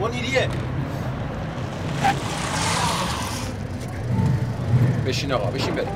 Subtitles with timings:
[0.00, 0.48] منیریه
[5.06, 5.95] بشین آقا بشین بریم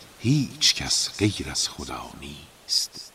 [0.23, 3.13] هیچ کس غیر از خدا نیست.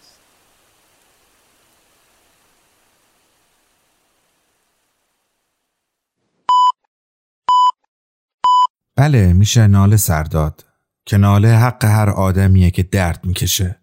[8.97, 10.65] بله میشه ناله سرداد
[11.05, 13.81] که ناله حق هر آدمیه که درد می‌کشه.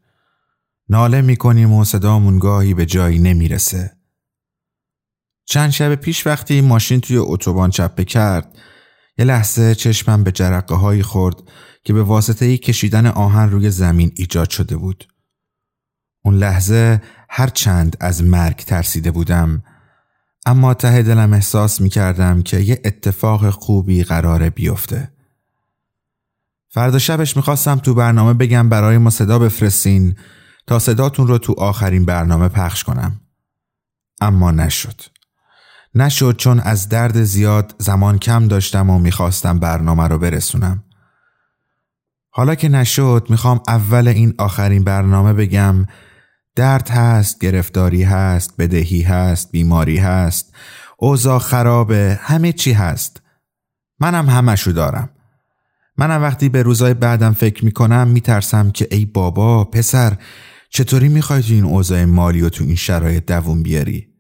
[0.90, 3.98] ناله می‌کنیم و صدامون گاهی به جایی نمی‌رسه.
[5.46, 8.58] چند شب پیش وقتی ماشین توی اتوبان چپه کرد
[9.18, 11.36] یه لحظه چشمم به جرقه هایی خورد
[11.84, 15.08] که به واسطه کشیدن آهن روی زمین ایجاد شده بود.
[16.26, 19.64] اون لحظه هر چند از مرگ ترسیده بودم
[20.46, 25.12] اما ته دلم احساس می کردم که یه اتفاق خوبی قراره بیفته.
[26.70, 30.16] فردا شبش می‌خواستم تو برنامه بگم برای ما صدا بفرستین
[30.68, 33.22] تا صداتون رو تو آخرین برنامه پخش کنم.
[34.22, 35.02] اما نشد.
[35.96, 40.84] نشد چون از درد زیاد زمان کم داشتم و می‌خواستم برنامه رو برسونم.
[42.36, 45.86] حالا که نشد می‌خوام اول این آخرین برنامه بگم
[46.56, 50.56] درد هست، گرفتاری هست، بدهی هست، بیماری هست،
[50.98, 53.22] اوضاع خرابه، همه چی هست.
[54.00, 55.10] منم همشو دارم.
[55.98, 60.18] منم وقتی به روزای بعدم فکر می‌کنم میترسم که ای بابا پسر
[60.70, 64.13] چطوری می‌خوای تو این اوضاع مالی و تو این شرایط دووم بیاری؟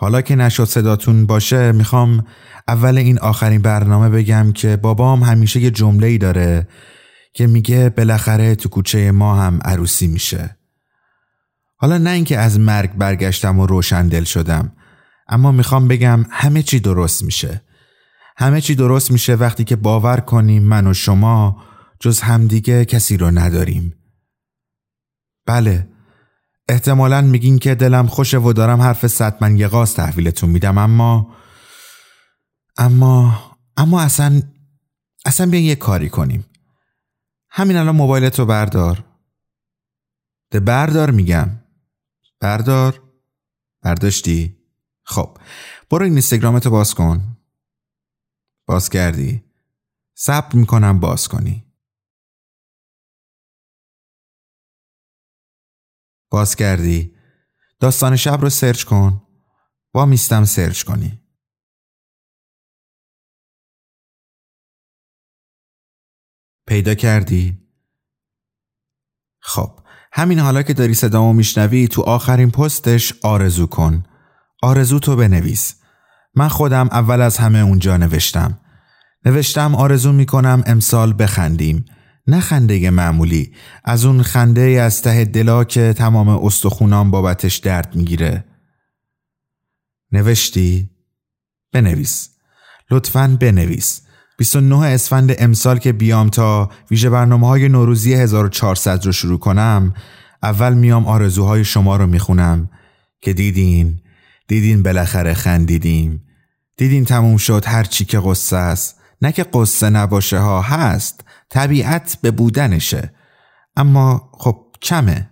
[0.00, 2.26] حالا که نشد صداتون باشه می‌خوام
[2.68, 6.68] اول این آخرین برنامه بگم که بابام همیشه یه جمله ای داره
[7.32, 10.56] که میگه بالاخره تو کوچه ما هم عروسی میشه.
[11.76, 14.72] حالا نه اینکه از مرگ برگشتم و روشن دل شدم
[15.28, 17.62] اما می‌خوام بگم همه چی درست میشه.
[18.36, 21.62] همه چی درست میشه وقتی که باور کنیم من و شما
[22.00, 23.94] جز همدیگه کسی رو نداریم.
[25.46, 25.88] بله
[26.70, 31.36] احتمالا میگین که دلم خوشه و دارم حرف ستمن یقاز تحویلتون میدم اما
[32.76, 33.40] اما
[33.76, 34.42] اما اصلا
[35.24, 36.46] اصلا بیاین یه کاری کنیم.
[37.50, 39.04] همین الان موبایلت رو بردار.
[40.50, 41.50] ده بردار میگم.
[42.40, 43.02] بردار؟
[43.82, 44.56] برداشتی؟
[45.04, 45.38] خب
[45.90, 47.36] برو این اینستاگرامتو باز کن.
[48.66, 49.44] باز کردی.
[50.14, 51.69] صبر می‌کنم باز کنی.
[56.30, 57.16] باز کردی.
[57.80, 59.22] داستان شب رو سرچ کن.
[59.92, 61.22] با میستم سرچ کنی.
[66.66, 67.58] پیدا کردی؟
[69.40, 69.80] خب
[70.12, 74.04] همین حالا که داری صدامو میشنوی تو آخرین پستش آرزو کن.
[74.62, 75.82] آرزو تو بنویس.
[76.34, 78.60] من خودم اول از همه اونجا نوشتم.
[79.24, 81.84] نوشتم آرزو می‌کنم امسال بخندیم.
[82.30, 83.52] نه خنده معمولی.
[83.84, 88.44] از اون خنده از ته دلا که تمام استخونام بابتش درد می‌گیره.
[90.12, 90.90] نوشتی؟
[91.72, 92.28] بنویس.
[92.90, 94.02] لطفا بنویس.
[94.38, 99.94] 29 اسفند امسال که بیام تا ویژه برنامه های نوروزی 1400 رو شروع کنم
[100.42, 102.70] اول میام آرزوهای شما رو می‌خونم
[103.20, 104.00] که دیدین
[104.48, 106.22] دیدین بالاخره خندیدیم.
[106.76, 109.00] دیدین تموم شد هر چی که قصه است.
[109.22, 111.24] نه که قصه نباشه ها هست.
[111.50, 113.14] طبیعت به بودنشه.
[113.76, 115.30] اما خب کمه.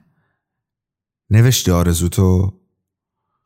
[1.30, 2.52] نوشتی آرزو تو؟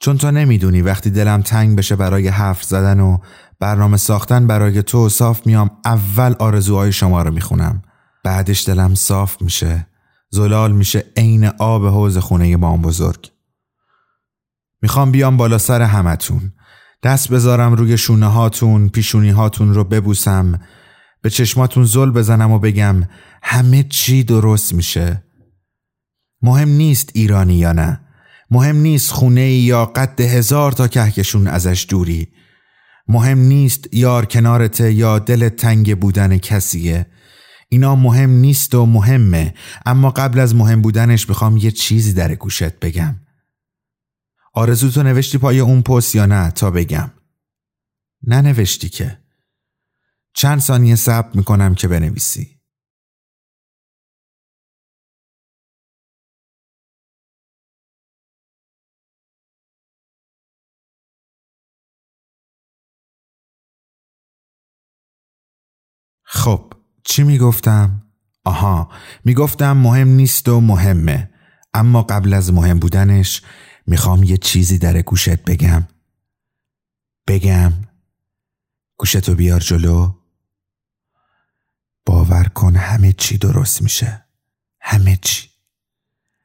[0.01, 3.19] چون تو نمی‌دونی وقتی دلم تنگ بشه برای حرف زدن و
[3.61, 7.83] برنامه ساختن برای تو صاف میام اول آرزوهای شما رو می‌خونم.
[8.25, 9.87] بعدش دلم صاف میشه.
[10.31, 13.31] زلال میشه عین آب حوز خونه مام بزرگ.
[14.83, 16.53] می‌خوام بیام بالا سر همتون.
[17.03, 20.61] دست بذارم روی شونه هاتون پیشونی هاتون رو ببوسم.
[21.23, 23.09] به چشماتون زل بزنم و بگم
[23.43, 25.25] همه چی درست میشه.
[26.43, 28.01] مهم نیست ایرانی یا نه.
[28.51, 32.29] مهم نیست خونه یا قد هزار تا کهکشون ازش دوری.
[33.09, 37.07] مهم نیست یار کنارته یا دل تنگ بودن کسیه.
[37.69, 39.55] اینا مهم نیست و مهمه.
[39.87, 43.17] اما قبل از مهم بودنش می‌خوام یه چیزی در گوشت بگم.
[44.55, 47.11] آرزو تو نوشتی پای اون پست یا نه تا بگم.
[48.27, 49.22] ننوشتی که.
[50.35, 52.59] چند ثانیه صبر می‌کنم که بنویسی.
[66.25, 66.73] خب
[67.05, 68.03] چی می‌گفتم؟
[68.45, 68.89] آها
[69.25, 71.31] می‌گفتم مهم نیست و مهمه.
[71.75, 73.43] اما قبل از مهم بودنش
[73.87, 75.89] می‌خوام یه چیزی در گوشت بگم.
[77.29, 77.73] بگم.
[78.99, 80.22] گوشتو بیار جلو.
[82.07, 84.25] باور کن همه چی درست میشه.
[84.81, 85.49] همه چی.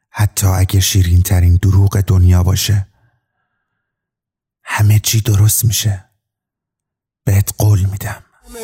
[0.09, 2.87] حتی اگه شیرین ترین دروغ دنیا باشه.
[4.63, 6.05] همه چی درست میشه.
[7.23, 8.23] بهت قول میدم.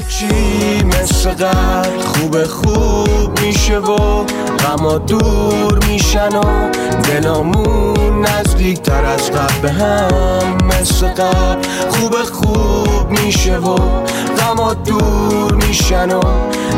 [0.09, 4.23] چی مثل قبل خوب خوب میشه و
[4.57, 6.69] غما دور میشن و
[7.01, 13.75] دلامون نزدیک تر از قبل به هم مثل قبل خوب خوب میشه و
[14.38, 16.21] غما دور میشن و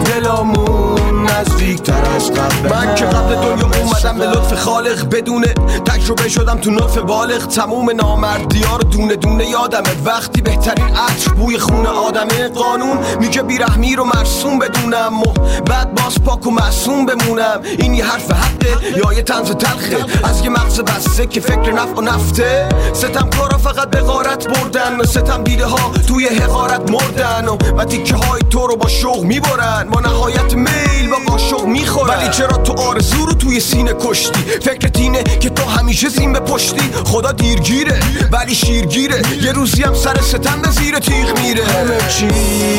[0.05, 5.53] دلامون نزدیک تر از قبل من که قبل دنیا اومدم به لطف خالق بدونه
[5.85, 9.89] تجربه شدم تو نطف بالغ تموم نامردی ها رو دونه دونه یادمه.
[10.05, 15.33] وقتی بهترین عطر بوی خونه آدمه قانون میگه بیرحمی رو مرسوم بدونم و
[15.65, 17.61] بعد باز پاک و معصوم بمونم.
[17.79, 20.05] این یه حرف حقه یا یه تنز تلخه.
[20.23, 22.69] از یه مغز بسته که فکر نفع و نفته.
[22.93, 28.41] ستم کارا فقط به غارت بردن ستم دیده ها توی حقارت مردن و, تیکه های
[28.49, 29.89] تو رو با شوق می‌برن.
[29.89, 32.17] با نهایت میل با قاشق می‌خورن.
[32.17, 36.39] ولی چرا تو آرزو رو توی سینه کشتی؟ فکر تینه که تو همیشه زین به
[36.39, 36.89] پشتی.
[37.05, 37.99] خدا دیرگیره
[38.31, 39.21] ولی شیرگیره.
[39.41, 41.63] یه روزی هم سر ستم به زیر تیغ میره.
[41.65, 42.27] همه چی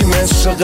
[0.04, 0.54] مثل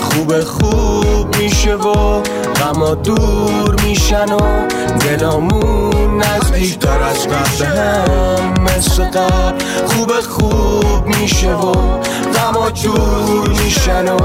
[0.00, 2.22] خوب خوب میشه و
[2.52, 4.68] غما دور میشن و
[5.00, 11.72] دلامون نزدیک تر از قبل هم مثل قبل خوب خوب میشه و
[12.34, 14.18] غما دور میشن و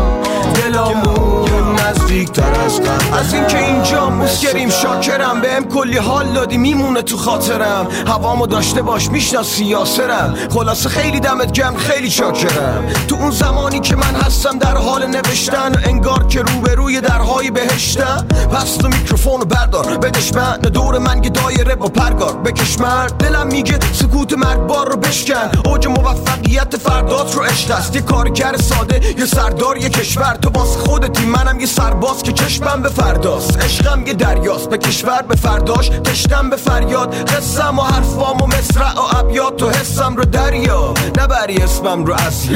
[0.56, 7.01] دلامون نزدیک تر از قبل از اینکه اینجا مسکریم شاکرم بهم کلی حال دادی میمونه
[7.01, 7.88] تو خاطرم.
[8.08, 10.36] هوامو داشته باش می‌شناسی یاسرم.
[10.53, 12.86] خلاصه خیلی دمت گم خیلی شاکرم.
[13.08, 18.27] تو اون زمانی که من هستم در حال نوشتن انگار که روبروی درهای بهشتم.
[18.53, 23.13] پس تو میکروفونو بردار بدش من دور من یه دایره با پرگار بکش مرد.
[23.17, 25.50] دلم میگه سکوت مرگبار رو بشکن.
[25.65, 27.96] اوج موفقیت فردات رو اشت است.
[27.96, 30.38] یه کارگر ساده یه سردار یه کشور.
[30.41, 33.62] تو باز خودتی منم یه سرباز که چشمم به فرداست.
[33.62, 34.69] عشقم یه دریاست.
[34.69, 37.15] به کشور به فرداش تشتم به فریاد.
[37.15, 39.57] قسم و حرفام و مصرع و ابیات.
[39.57, 40.93] تو حسم رو دریا.
[41.19, 42.50] نبری اسمم رو از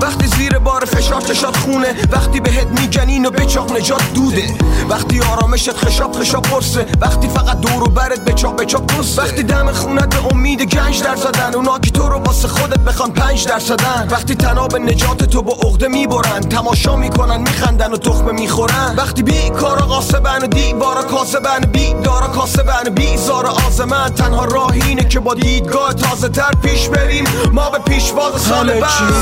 [0.00, 4.54] وقتی زیر بار فشار چشات خونه وقتی بهت میگن و بچاق نجات دوده.
[4.88, 9.72] وقتی آرامشت خشاب خشاب پرسه وقتی فقط دور و برت بچاق بچاق پرسه وقتی دم
[9.72, 13.58] خونت به امید گنج در زدن اونا که تو رو واسه خودت بخوان پنج در
[13.58, 14.08] زدن.
[14.10, 18.94] وقتی تناب نجات تو با عقده می‌برن تماشا می‌کنن میخندن و تخمه می‌خورن.
[18.96, 24.08] وقتی بی کارا قاسبن و دیوارا کاسبن بی دارا کاسبن بی زارا آزمن.
[24.14, 27.24] تنها راه اینه که با دیدگاه تازه تر پیش بریم.
[27.52, 29.12] ما به پیشواز سال بعد.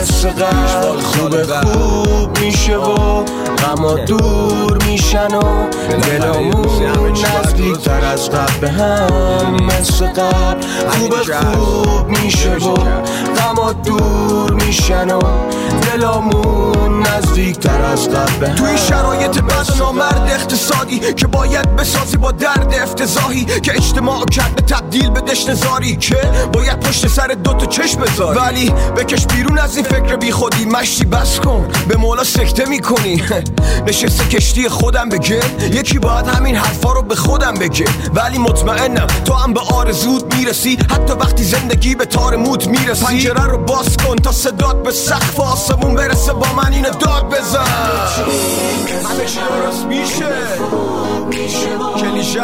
[0.00, 3.24] مثل قبل خوب خوب میشه و
[3.58, 5.70] غما دور میشن و
[6.02, 8.67] دلامون نزدیک تر از قبل.
[8.68, 10.66] به هم مثل قبل.
[10.88, 12.74] خوب خوب میشه و
[13.36, 15.20] غما دور میشن و
[15.82, 18.54] دلامون نزدیکتر از قبل.
[18.54, 24.54] توی شرایط بد و نامرد اقتصادی که باید بسازی با درد افتضاحی که اجتماع کرد
[24.54, 26.16] به تبدیل به دشت زاری که
[26.52, 28.38] باید پشت سر دوتا چشم بذاری.
[28.38, 31.68] ولی بکش بیرون از این فکر بی خودی مشتی بس کن.
[31.88, 33.22] به مولا سکته می‌کنی.
[33.86, 35.40] نشسته کشتی خودم بگه.
[35.72, 37.84] یکی باید همین حرفا رو به خودم بگه.
[38.14, 39.06] ولی مطمئنم.
[39.24, 40.78] تو هم به آرزود می‌رسی.
[40.90, 43.04] حتی وقتی زندگی به تار موت می‌رسی.
[43.04, 46.32] پنجره رو باز کن تا صدات به سقف آسمون برسه.
[46.32, 47.64] با من اینو داد بزن.
[49.04, 50.26] همه چی درست میشه.
[51.30, 52.42] کلیشه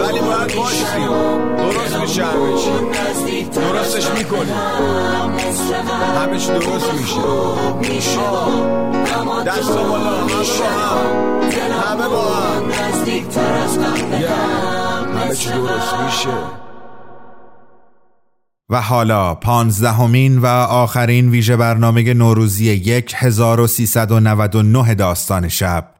[0.00, 0.84] ولی باید باشی.
[1.56, 3.44] درست میشه همه چی.
[3.44, 4.50] درستش می‌کنی.
[6.16, 7.20] همه چی درست میشه.
[9.46, 10.26] دست بالا
[11.72, 12.70] همه با هم.
[15.18, 16.28] همه چی درست میشه.
[18.70, 22.70] و حالا پانزدهمین و آخرین ویژه برنامه نوروزی
[23.16, 25.99] 1399 داستان شب.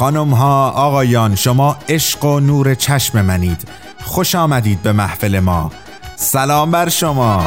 [0.00, 3.68] خانم ها آقایان شما عشق و نور چشم منید.
[4.04, 5.72] خوش آمدید به محفل ما.
[6.16, 7.44] سلام بر شما.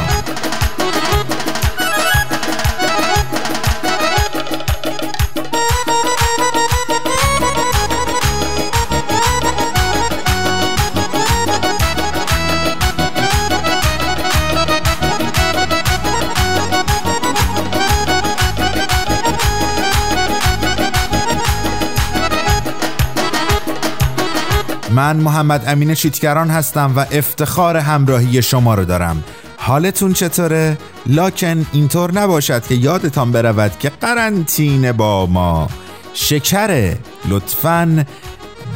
[24.94, 29.24] من محمد امین چیتگران هستم و افتخار همراهی شما رو دارم.
[29.56, 35.68] حالتون چطوره؟ لاکن اینطور نباشد که یادتان برود که قرنطینه با ما.
[36.12, 36.98] شکره
[37.28, 38.04] لطفاً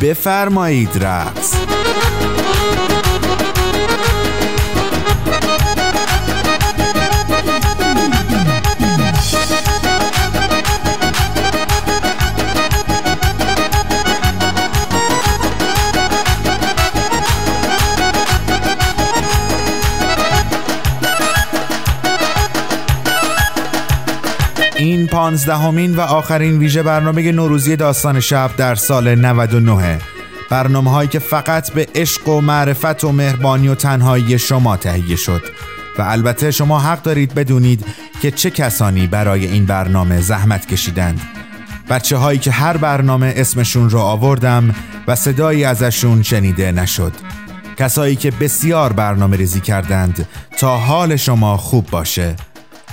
[0.01, 1.58] بفرمایید رقص.
[24.79, 29.99] این پانزدهمین و آخرین ویژه برنامه نوروزی داستان شب در سال 99
[30.51, 35.43] برنامه هایی که فقط به عشق و معرفت و مهربانی و تنهایی شما تهیه شد.
[35.99, 37.85] و البته شما حق دارید بدونید
[38.23, 41.21] که چه کسانی برای این برنامه زحمت کشیدند.
[41.91, 44.75] بچه هایی که هر برنامه اسمشون رو آوردم
[45.07, 47.13] و صدایی ازشون شنیده نشد.
[47.79, 52.37] کسایی که بسیار برنامه ریزی کردند تا حال شما خوب باشه.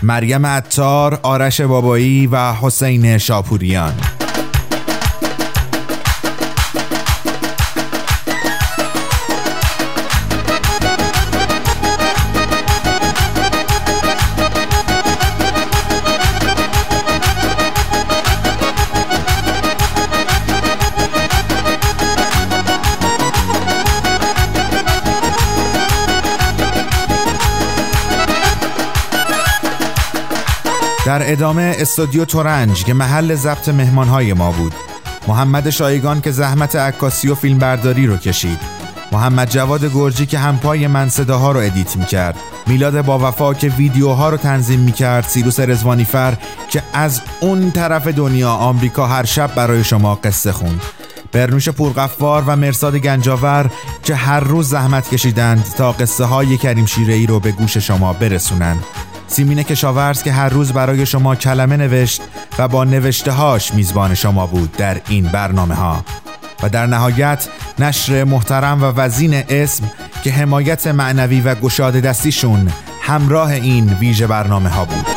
[0.03, 4.14] مریم عطار، آرش بابایی و حسین شاپوریان.
[31.05, 34.74] در ادامه استودیو ترنج که محل ضبط مهمانهای ما بود.
[35.27, 38.59] محمد شایگان که زحمت عکاسی و فیلمبرداری رو کشید.
[39.12, 42.35] محمد جواد گرجی که همپای من صداها رو edit می‌کرد.
[42.67, 45.24] میلاد با وفا که ویدیوها رو تنظیم می‌کرد.
[45.24, 46.38] سیروس رضوانی‌فر
[46.69, 50.81] که از اون طرف دنیا آمریکا هر شب برای شما قصه خوند.
[51.31, 53.69] برنوش پورغفار و مرساد گنجاور
[54.03, 58.83] که هر روز زحمت کشیدند تا قصه های کریم شیره رو به گوش شما برسونند
[59.27, 62.22] سیمین کشاورز که هر روز برای شما کلمه نوشت
[62.60, 66.05] و با نوشته هاش میزبان شما بود در این برنامه ها
[66.63, 67.48] و در نهایت
[67.79, 69.91] نشر محترم و وزین اسم
[70.24, 75.14] که حمایت معنوی و گشاده دستیشون همراه این ویژه برنامه ها بود.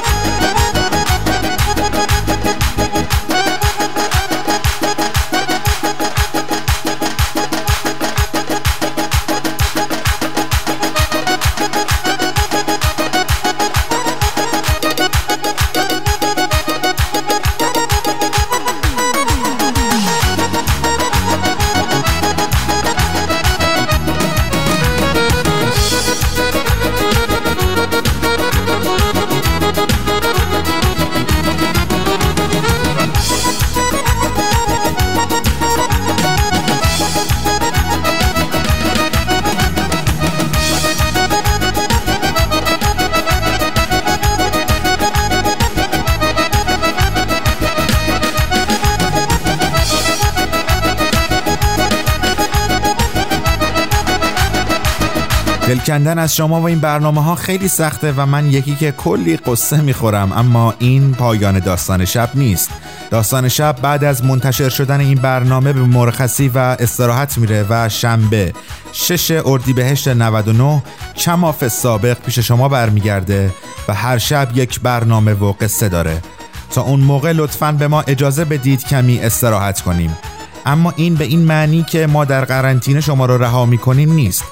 [55.88, 59.80] کندن از شما و این برنامه ها خیلی سخته و من یکی که کلی قصه
[59.80, 62.70] می‌خورم اما این پایان داستان شب نیست.
[63.10, 68.52] داستان شب بعد از منتشر شدن این برنامه به مرخصی و استراحت میره و شنبه
[68.92, 70.82] 6 اردیبهشت 99
[71.14, 73.50] چماف سابق پیش شما برمیگرده
[73.88, 76.22] و هر شب یک برنامه و قصه داره.
[76.70, 80.18] تا اون موقع لطفا به ما اجازه بدید کمی استراحت کنیم.
[80.66, 84.44] اما این به این معنی که ما در قرنطینه شما رو رها می‌کنیم نیست.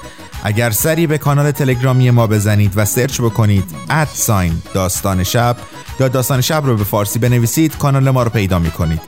[0.44, 3.64] اگر سری به کانال تلگرامی ما بزنید و سرچ بکنید
[4.14, 5.56] ساین داستان شب
[6.00, 9.00] یا داستان شب رو به فارسی بنویسید کانال ما رو پیدا می‌کنید.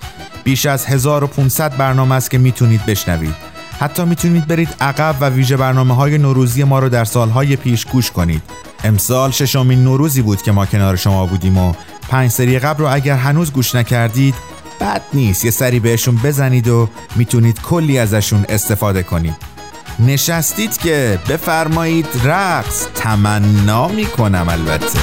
[0.45, 3.35] بیش از 1500 برنامه است که می‌تونید بشنوید.
[3.81, 8.11] حتی می‌تونید برید عقب و ویژه برنامه های نوروزی ما رو در سالهای پیش گوش
[8.11, 8.43] کنید.
[8.85, 11.75] امسال ششمین نوروزی بود که ما کنار شما بودیم و
[12.09, 14.35] پنج سری قبل رو اگر هنوز گوش نکردید
[14.81, 15.45] بد نیست.
[15.45, 19.58] یه سری بهشون بزنید و می‌تونید کلی ازشون استفاده کنید.
[19.99, 22.87] نشستید که بفرمایید رقص.
[22.95, 24.99] تمنا می‌کنم البته.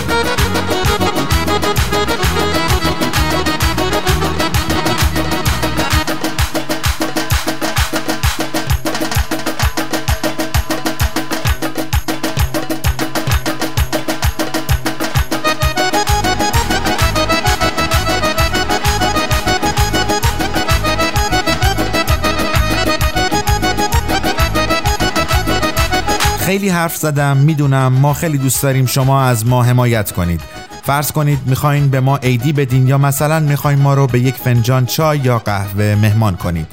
[26.56, 30.42] خیلی حرف زدم می‌دونم ما خیلی دوست داریم شما از ما حمایت کنید.
[30.84, 34.86] فرض کنید می‌خواین به ما عیدی بدین یا مثلا می‌خواین ما رو به یک فنجان
[34.86, 36.68] چای یا قهوه مهمان کنید.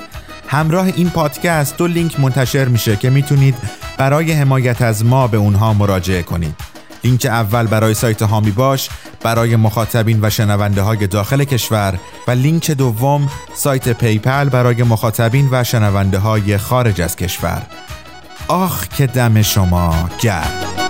[0.48, 3.54] همراه این پادکست دو لینک منتشر میشه که می‌تونید
[3.98, 6.54] برای حمایت از ما به اونها مراجعه کنید.
[7.04, 8.88] لینک اول برای سایت حامی باش
[9.22, 15.64] برای مخاطبین و شنونده های داخل کشور و لینک دوم سایت PayPal برای مخاطبین و
[15.64, 17.62] شنونده های خارج از کشور.
[18.48, 20.81] آخ که دم شما گرد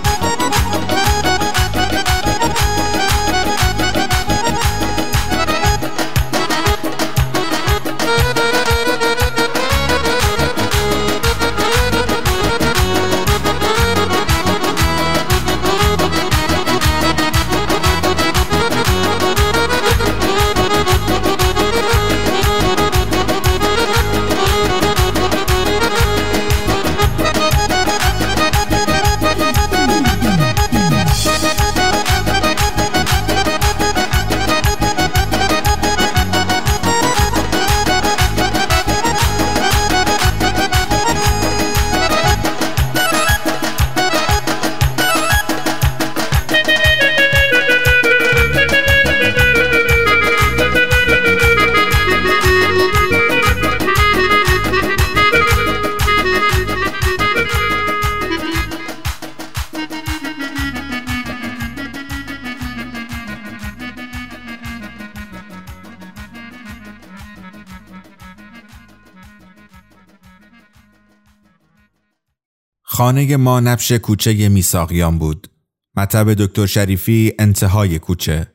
[73.03, 75.47] خانه ما نبش کوچه میساقیان بود.
[75.95, 78.47] مطب دکتر شریفی انتهای کوچه.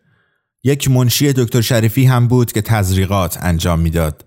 [0.64, 4.24] یک منشی دکتر شریفی هم بود که تزریقات انجام می‌داد.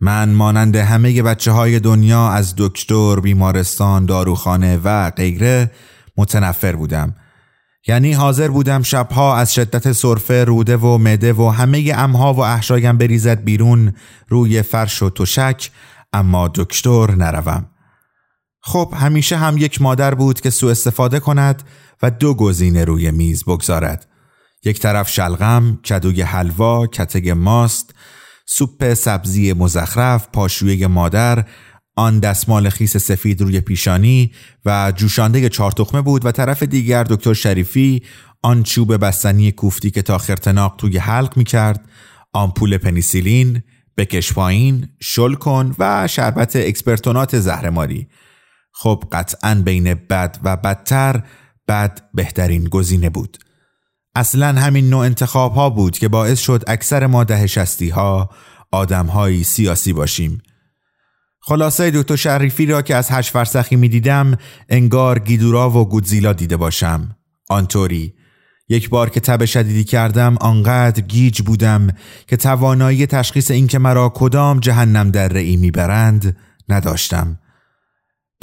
[0.00, 5.70] من مانند همه بچه های دنیا از دکتر، بیمارستان، داروخانه و غیره
[6.16, 7.14] متنفر بودم.
[7.86, 12.98] یعنی حاضر بودم شبها از شدت سرفه روده و مده و همه امها و احشایم
[12.98, 13.92] بریزد بیرون
[14.28, 15.70] روی فرش و تشک
[16.12, 17.73] اما دکتر نروم.
[18.66, 21.62] خب همیشه هم یک مادر بود که سوء استفاده کند
[22.02, 24.08] و دو گزینه روی میز بگذارد.
[24.64, 27.94] یک طرف شلغم، کدوی حلوا، کتگ ماست،
[28.46, 31.44] سوپ سبزی مزخرف، پاشویه مادر،
[31.96, 34.32] آن دستمال خیس سفید روی پیشانی
[34.64, 38.02] و جوشانده چارتخمه بود و طرف دیگر دکتر شریفی
[38.42, 41.88] آن چوب بستنی کوفتی که تا خرتناق توی حلق می کرد،
[42.32, 43.62] آمپول پنیسیلین،
[43.96, 48.08] بکش پایین، شل کن و شربت اکسپکتورانت زهرماری.
[48.76, 51.22] خب قطعا بین بد و بدتر
[51.68, 53.38] بد بهترین گزینه بود.
[54.14, 58.30] اصلا همین نوع انتخاب ها بود که باعث شد اکثر ما دهه شصتی ها
[58.70, 60.42] آدم سیاسی باشیم.
[61.40, 64.36] خلاصه دکتر شریفی را که از هشت فرسخی می دیدم
[64.68, 67.16] انگار گیدورا و گودزیلا دیده باشم.
[67.48, 68.14] آنطوری.
[68.68, 71.88] یک بار که تب شدیدی کردم آنقدر گیج بودم
[72.26, 76.36] که توانایی تشخیص اینکه مرا کدام جهنم در رئی می‌برند
[76.68, 77.38] نداشتم.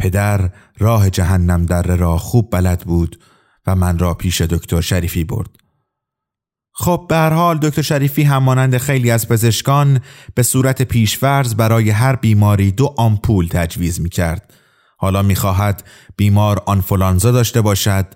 [0.02, 3.20] پدر راه جهنم در را خوب بلد بود
[3.68, 5.50] و من را پیش دکتر شریفی برد.
[6.74, 10.00] خب به هر حال دکتر شریفی همانند خیلی از پزشکان
[10.36, 14.54] به صورت پیشورز برای هر بیماری دو آمپول تجویز می کرد.
[14.98, 15.84] حالا می‌خواهد
[16.18, 18.08] بیمار آنفولانزا داشته باشد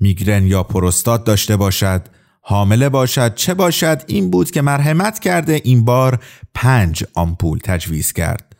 [0.00, 2.02] میگرن یا پروستات داشته باشد
[2.42, 6.18] حامله باشد چه باشد این بود که مرحمت کرده این بار
[6.54, 8.56] پنج آمپول تجویز کرد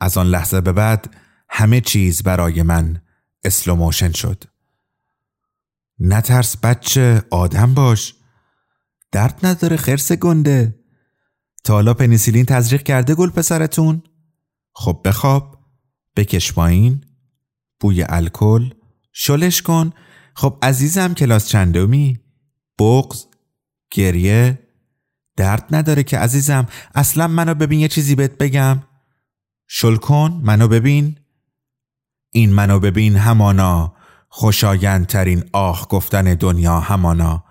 [0.00, 1.14] از آن لحظه به بعد
[1.54, 3.02] همه چیز برای من
[3.44, 4.44] slow motion شد.
[5.98, 8.14] نترس بچه آدم باش.
[9.12, 10.78] درد نداره خرس گنده.
[11.64, 14.02] تا حالا پنیسیلین تزریق کرده گل پسرتون؟
[14.72, 15.58] خب بخواب
[16.16, 17.04] بکش پایین
[17.80, 18.70] بوی الکل
[19.12, 19.92] شلش کن.
[20.34, 22.20] خب عزیزم کلاس چندمی؟
[22.78, 23.24] بغز
[23.90, 24.58] گریه.
[25.36, 26.66] درد نداره که عزیزم.
[26.94, 28.82] اصلا منو ببین یه چیزی بهت بگم.
[29.66, 31.18] شل کن منو ببین.
[32.34, 33.92] این منو ببین همانا
[34.28, 37.44] خوشایندترین آه گفتن دنیا همانا.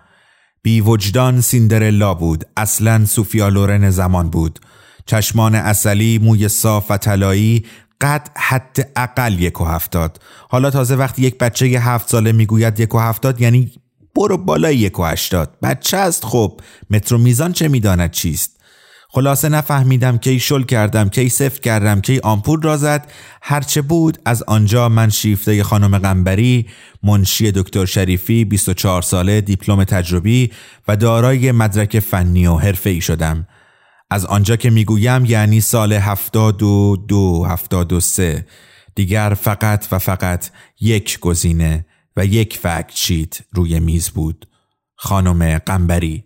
[0.62, 4.58] بی وجدان سیندرلا بود اصلا سوفیا لورن زمان بود.
[5.06, 7.66] چشمان اصلی موی صاف و طلایی
[8.00, 10.22] قد حد اقل یک و هفتاد.
[10.48, 13.72] حالا تازه وقتی یک بچه یه هفت ساله می‌گوید یک و هفتاد یعنی
[14.16, 15.58] برو بالای یک و هشتاد.
[15.62, 18.61] بچه است خب مترو میزان چه می‌داند چیست؟
[19.14, 23.10] خلاصه نفهمیدم کی شل کردم کی صفر کردم کی آمپول را زد.
[23.42, 26.66] هرچه بود از آنجا من شیفته خانم قنبری
[27.02, 30.52] منشی دکتر شریفی 24 ساله دیپلم تجربی
[30.88, 33.46] و دارای مدرک فنی و حرفه ای شدم.
[34.10, 38.46] از آنجا که می‌گویم یعنی سال هفتاد و دو هفتاد و سه.
[38.94, 44.48] دیگر فقط و فقط یک گزینه و یک فکت شیت روی میز بود.
[44.96, 46.24] خانم قنبری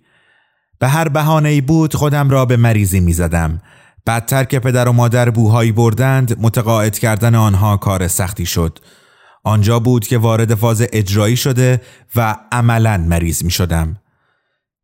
[0.79, 3.63] به هر بهانه ای بود خودم را به مریضی می زدم.
[4.07, 8.79] بدتر که پدر و مادر بوهایی بردند متقاعد کردن آنها کار سختی شد.
[9.45, 11.81] آنجا بود که وارد فاز اجرایی شده
[12.17, 13.97] و عملا مریض می شدم.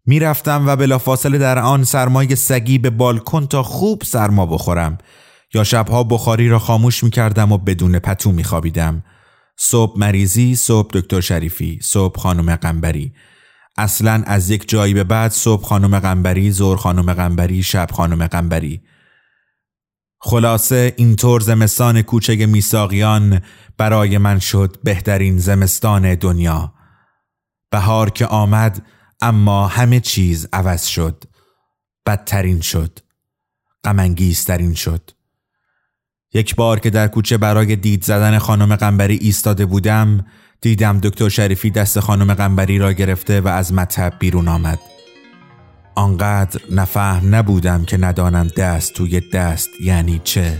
[0.06, 4.98] می رفتم و بلافاصله در آن سرمای سگی به بالکن تا خوب سرما بخورم
[5.54, 9.04] یا شبها بخاری را خاموش می کردم و بدون پتو می خوابیدم.
[9.58, 13.12] صبح مریضی، صبح دکتر شریفی، صبح خانم قنبری
[13.76, 18.82] اصلا از یک جایی به بعد صبح خانم قنبری زور خانم قنبری شب خانم قنبری
[20.24, 23.40] خلاصه اینطور زمستان کوچه میساقیان
[23.78, 26.74] برای من شد بهترین زمستان دنیا.
[27.70, 28.86] بهار که آمد
[29.20, 31.24] اما همه چیز عوض شد.
[32.06, 32.98] بدترین شد.
[33.84, 35.10] غمانگیزترین شد.
[36.34, 40.26] یک بار که در کوچه برای دید زدن خانم قنبری ایستاده بودم
[40.62, 44.78] دیدم دکتر شریفی دست خانم قنبری را گرفته و از مطب بیرون آمد.
[45.94, 50.58] آنقدر نفهم نبودم که ندانم دست توی دست یعنی چه.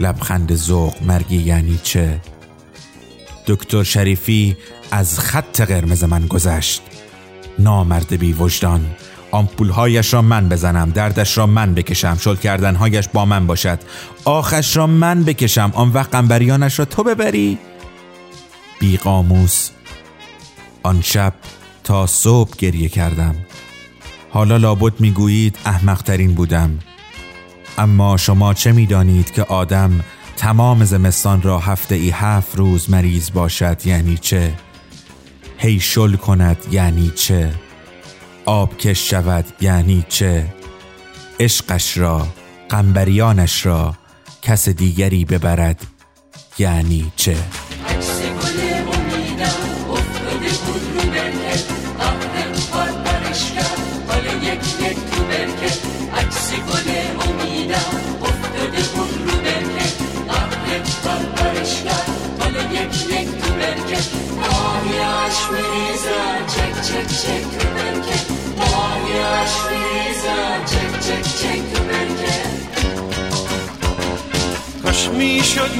[0.00, 2.20] لبخند ذوق مرگی یعنی چه.
[3.46, 4.56] دکتر شریفی
[4.90, 6.82] از خط قرمز من گذشت.
[7.58, 8.86] نامرد بی وجدان
[9.30, 13.78] آمپولهایش را من بزنم دردش را من بکشم شل کردنهایش با من باشد.
[14.24, 17.58] آخش را من بکشم آن وقت قنبریانش را تو ببری.
[18.80, 19.70] بی قاموس
[20.82, 21.32] آن شب
[21.84, 23.36] تا صبح گریه کردم
[24.30, 26.78] حالا لابد می‌گویید احمقترین بودم
[27.78, 30.00] اما شما چه می‌دانید که آدم
[30.36, 34.54] تمام زمستان را هفته ای هفت روز مریض باشد یعنی چه؟
[35.58, 37.54] هی شل کند یعنی چه؟
[38.44, 40.54] آبکش شود یعنی چه؟
[41.40, 42.26] عشقش را
[42.68, 43.94] قنبریانش را
[44.42, 45.86] کس دیگری ببرد
[46.58, 47.36] یعنی چه؟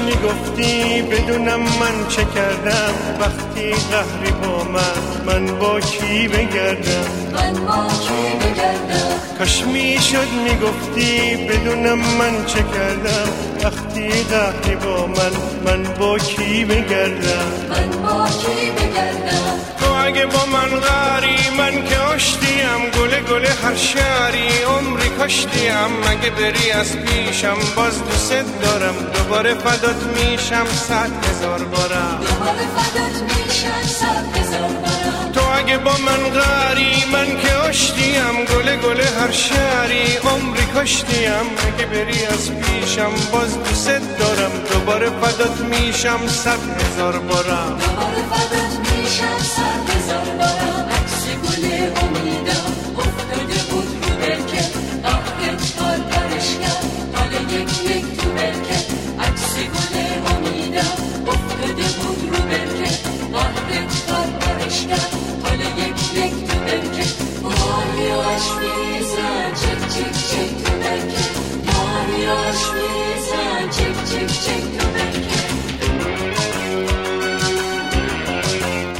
[0.05, 2.93] می‌گفتی بدونم من چه کردم.
[3.19, 11.35] وقتی قهری با من من با کی بگردم؟ من با کی بگردم؟ کاش می‌شد می‌گفتی
[11.49, 13.27] بدونم من چه کردم.
[13.63, 15.33] وقتی قهری با من
[15.65, 22.89] من با کی بگردم؟ من با کی بگردم؟ اگه با من غری من که آشتیم
[22.97, 25.89] گله گله هر شهری عمری کاشتیم.
[26.09, 32.19] مگه بری از پیشم باز دوست دارم دوباره فدات میشم صد هزار بارم.
[32.19, 35.31] دوباره فدات میشم صد هزار بارم.
[35.33, 41.45] تو اگه با من غری من که آشتیم گله گله هر شهری عمری کاشتیم.
[41.67, 47.79] مگه بری از پیشم باز دوست دارم دوباره فدات میشم صد هزار بارم.
[47.79, 49.90] دوباره فدات میشم صد هزار بارم
[51.63, 52.10] عکس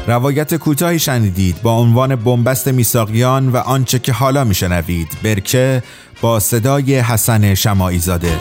[0.08, 5.08] روایت کوتاهی شنیدید با عنوان بنبست میساقیان و آنچه که حالا میشنوید.
[5.24, 5.84] برکه
[6.22, 8.40] با صدای حسن شماعی زاده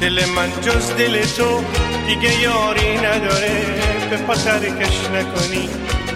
[0.00, 1.64] دل من جز دل تو
[2.08, 3.64] دیگه یاری نداره.
[4.10, 5.68] به پا ترکش نکنی.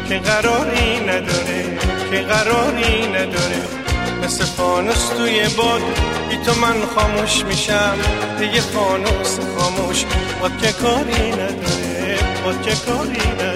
[0.08, 1.78] که قراری نداره
[2.10, 3.62] که قراری نداره.
[4.24, 5.80] مثل فانوس توی باد
[6.28, 7.96] بی تو من خاموش میشم.
[8.54, 10.04] یه فانوس خاموش
[10.40, 13.55] با که کاری نداره با که کاری نداره.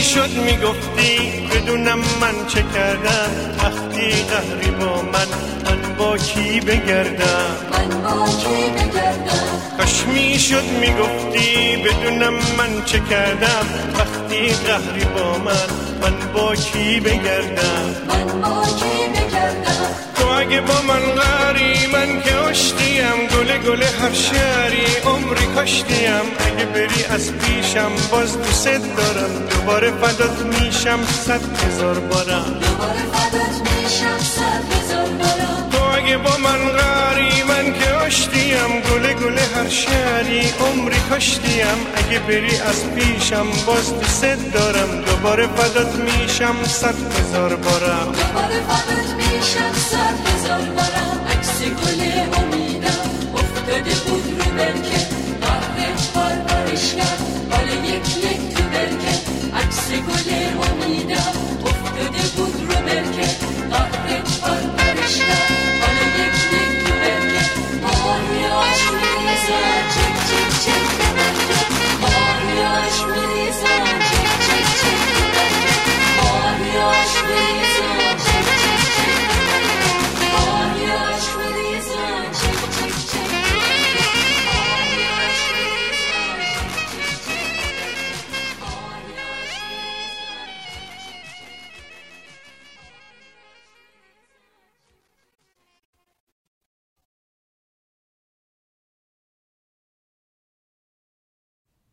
[0.00, 1.18] می‌شد می‌گفتی
[1.50, 3.30] بدونم من چه کردم.
[3.62, 5.26] وقتی قهری با من
[5.64, 13.66] من با کی بگردم؟ من با کی بگردم؟ کاش می‌شد می‌گفتی بدونم من چه کردم.
[13.98, 15.68] وقتی قهری با من
[16.02, 23.26] من با کی بگردم؟ من با کی بگردم؟ اگه با من غری من که آشتیم
[23.36, 26.26] گله گله هر شهری عمری کاشتیم.
[26.46, 29.48] اگه بری از پیشم باز دوست دارم.
[29.50, 32.60] دوباره فدات میشم صد هزار بارم.
[32.60, 35.68] دوباره فدات میشم صد هزار بارم.
[35.72, 41.78] تو اگه با من غری من که آشتیم گله گله هر شهری عمری کاشتیم.
[41.94, 45.00] اگه بری از پیشم باز دوست دارم.
[45.06, 48.12] دوباره فدات میشم صد هزار بارم.
[48.12, 52.00] دوباره فدات میشم صد هزار بارم عکس گل
[52.38, 53.10] امیدم.
[53.34, 55.00] افتاده بود رو برکه.
[55.40, 57.20] قهر پرورش کرد.
[57.50, 59.14] حالا یک یک تو برکه.
[59.56, 60.29] عکس گل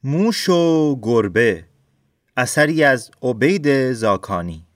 [0.09, 1.63] موش و گربه
[2.37, 4.66] اثری از عبید زاکانی.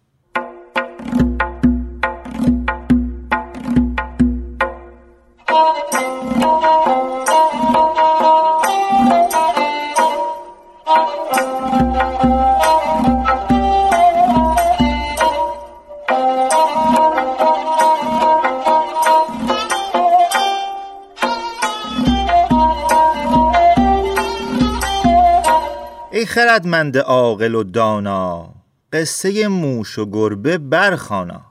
[26.41, 28.54] خردمند عاقل و دانا.
[28.93, 31.41] قصه موش و گربه برخانا.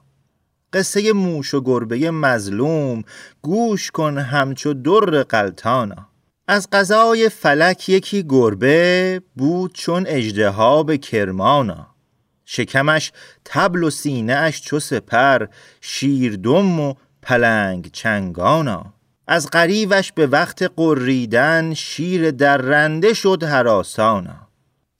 [0.73, 3.05] قصه موش و گربه مظلوم
[3.43, 6.09] گوش کن همچو در قلتانا
[6.49, 11.87] از قضای فلک یکی گربه بود چون اژدها به کرمانا.
[12.45, 13.13] شکمش
[13.45, 15.47] تبل و سینه اش چو سپر
[15.81, 18.95] شیردم و پلنگ چنگانا.
[19.27, 24.50] از غریوش به وقت قریدن شیر درنده شد هراسانا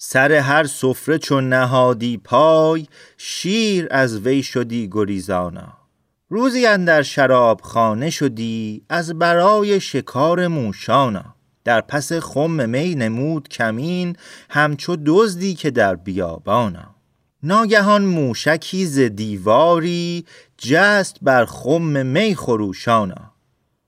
[0.03, 2.87] سر هر سفره چون نهادی پای
[3.17, 5.73] شیر از وی شدی گریزانا.
[6.29, 11.25] روزی اندر شراب خانه شدی از برای شکار موشانا.
[11.65, 14.17] در پس خم می نمود کمین
[14.51, 16.95] همچو دزدی که در بیابانا.
[17.43, 20.25] ناگهان موشکی ز دیواری
[20.59, 23.31] جست بر خم می خروشانا.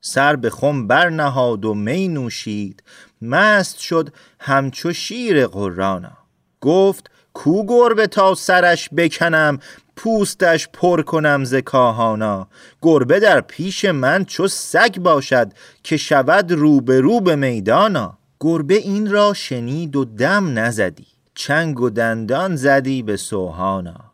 [0.00, 2.82] سر به خم برنهاد و می نوشید
[3.22, 6.12] مست شد همچو شیر قرانا.
[6.60, 9.58] گفت کو گربه تا سرش بکنم
[9.96, 12.48] پوستش پر کنم ز کاهانا.
[12.82, 18.18] گربه در پیش من چو سگ باشد که شود روبرو به میدانا.
[18.40, 24.11] گربه این را شنید و دم نزدی چنگ و دندان زدی به سوهانا.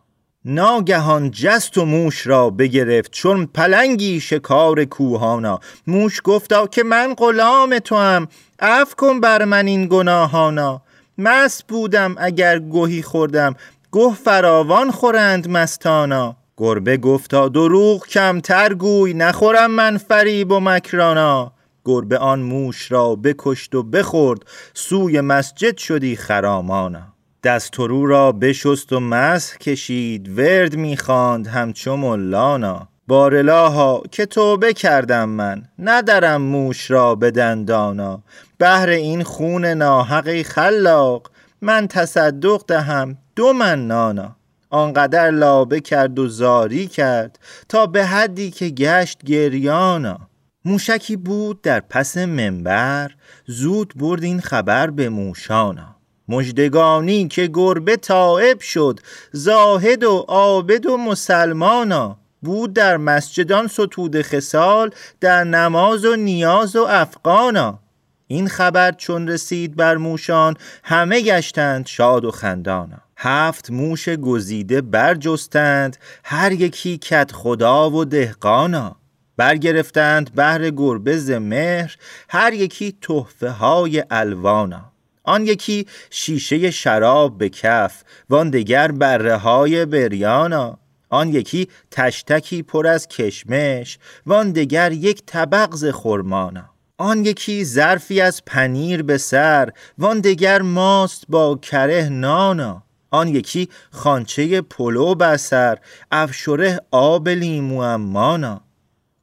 [0.51, 5.61] ناگهان جست و موش را بگرفت چون پلنگی شکار کوهانا.
[5.87, 8.29] موش گفتا که من غلام تو هم
[8.61, 10.83] عفو کن بر من این گناهانا.
[11.19, 13.55] مست بودم اگر گوهی خوردم
[13.93, 16.37] گه فراوان خورند مستانا.
[16.57, 21.53] گربه گفتا دروغ کمتر گوی نخورم من فریب و مکرانا.
[21.85, 24.41] گربه آن موش را بکشت و بخورد
[24.75, 32.89] سوی مسجد شدی خرامانا دستورو را بشست و مسح کشید ورد می‌خواند همچو ملانا.
[33.09, 38.23] بارلاها که توبه کردم من ندرم موش را به دندانا.
[38.59, 41.31] بهر این خون ناحقی خلاق
[41.63, 44.37] من تصدق دهم دو من نانا
[44.71, 50.19] آنقدر لابه کرد و زاری کرد تا به حدی که گشت گریانا.
[50.65, 53.11] موشکی بود در پس منبر
[53.47, 55.98] زود برد این خبر به موشانا.
[56.29, 59.01] مجدگانی که گربه تائب شد
[59.33, 62.19] زاهد و عابد و مسلمانا.
[62.43, 67.79] بود در مسجدان ستود خسال در نماز و نیاز و افغانا.
[68.27, 72.99] این خبر چون رسید بر موشان همه گشتند شاد و خندانا.
[73.17, 78.97] هفت موش گزیده برجستند هر یکی کت خدا و دهقانا.
[79.37, 81.97] برگرفتند بهر گربه ز مهر
[82.29, 84.93] هر یکی تحفه های الوانا.
[85.29, 90.79] آن یکی شیشه شراب به کف وان دگر بره های بریانا.
[91.11, 96.65] آن یکی تشتکی پر از کشمش وان دگر یک طبق ز خرمانا.
[96.99, 102.83] آن یکی ظرفی از پنیر به سر وان دگر ماست با کره نانا.
[103.11, 105.79] آن یکی خانچه پلو بسر
[106.11, 108.61] افشره آب لیمو امانا.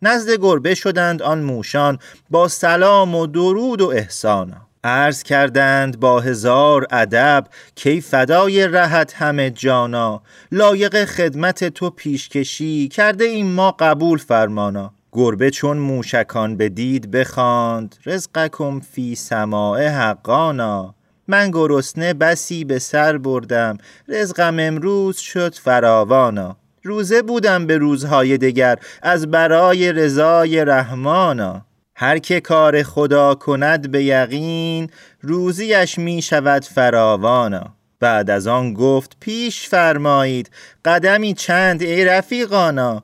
[0.01, 4.64] نزد گربه شدند آن موشان با سلام و درود و احسانا.
[4.85, 10.21] عرض کردند با هزار ادب کی فدای رهت همه جانا
[10.51, 14.93] لایق خدمت تو پیشکشی کرده این ما قبول فرمانا.
[15.11, 20.95] گربه چون موشکان به دید بخواند رزقکم فی سماع حقانا.
[21.27, 26.57] من گرسنه بسی به سر بردم رزقم امروز شد فراوانا.
[26.83, 31.65] روزه بودم به روزهای دگر از برای رضای رحمانا.
[31.97, 34.89] هر که کار خدا کند به یقین
[35.21, 37.75] روزیش می شود فراوانا.
[37.99, 40.49] بعد از آن گفت پیش فرمایید
[40.85, 43.03] قدمی چند ای رفیقانا؟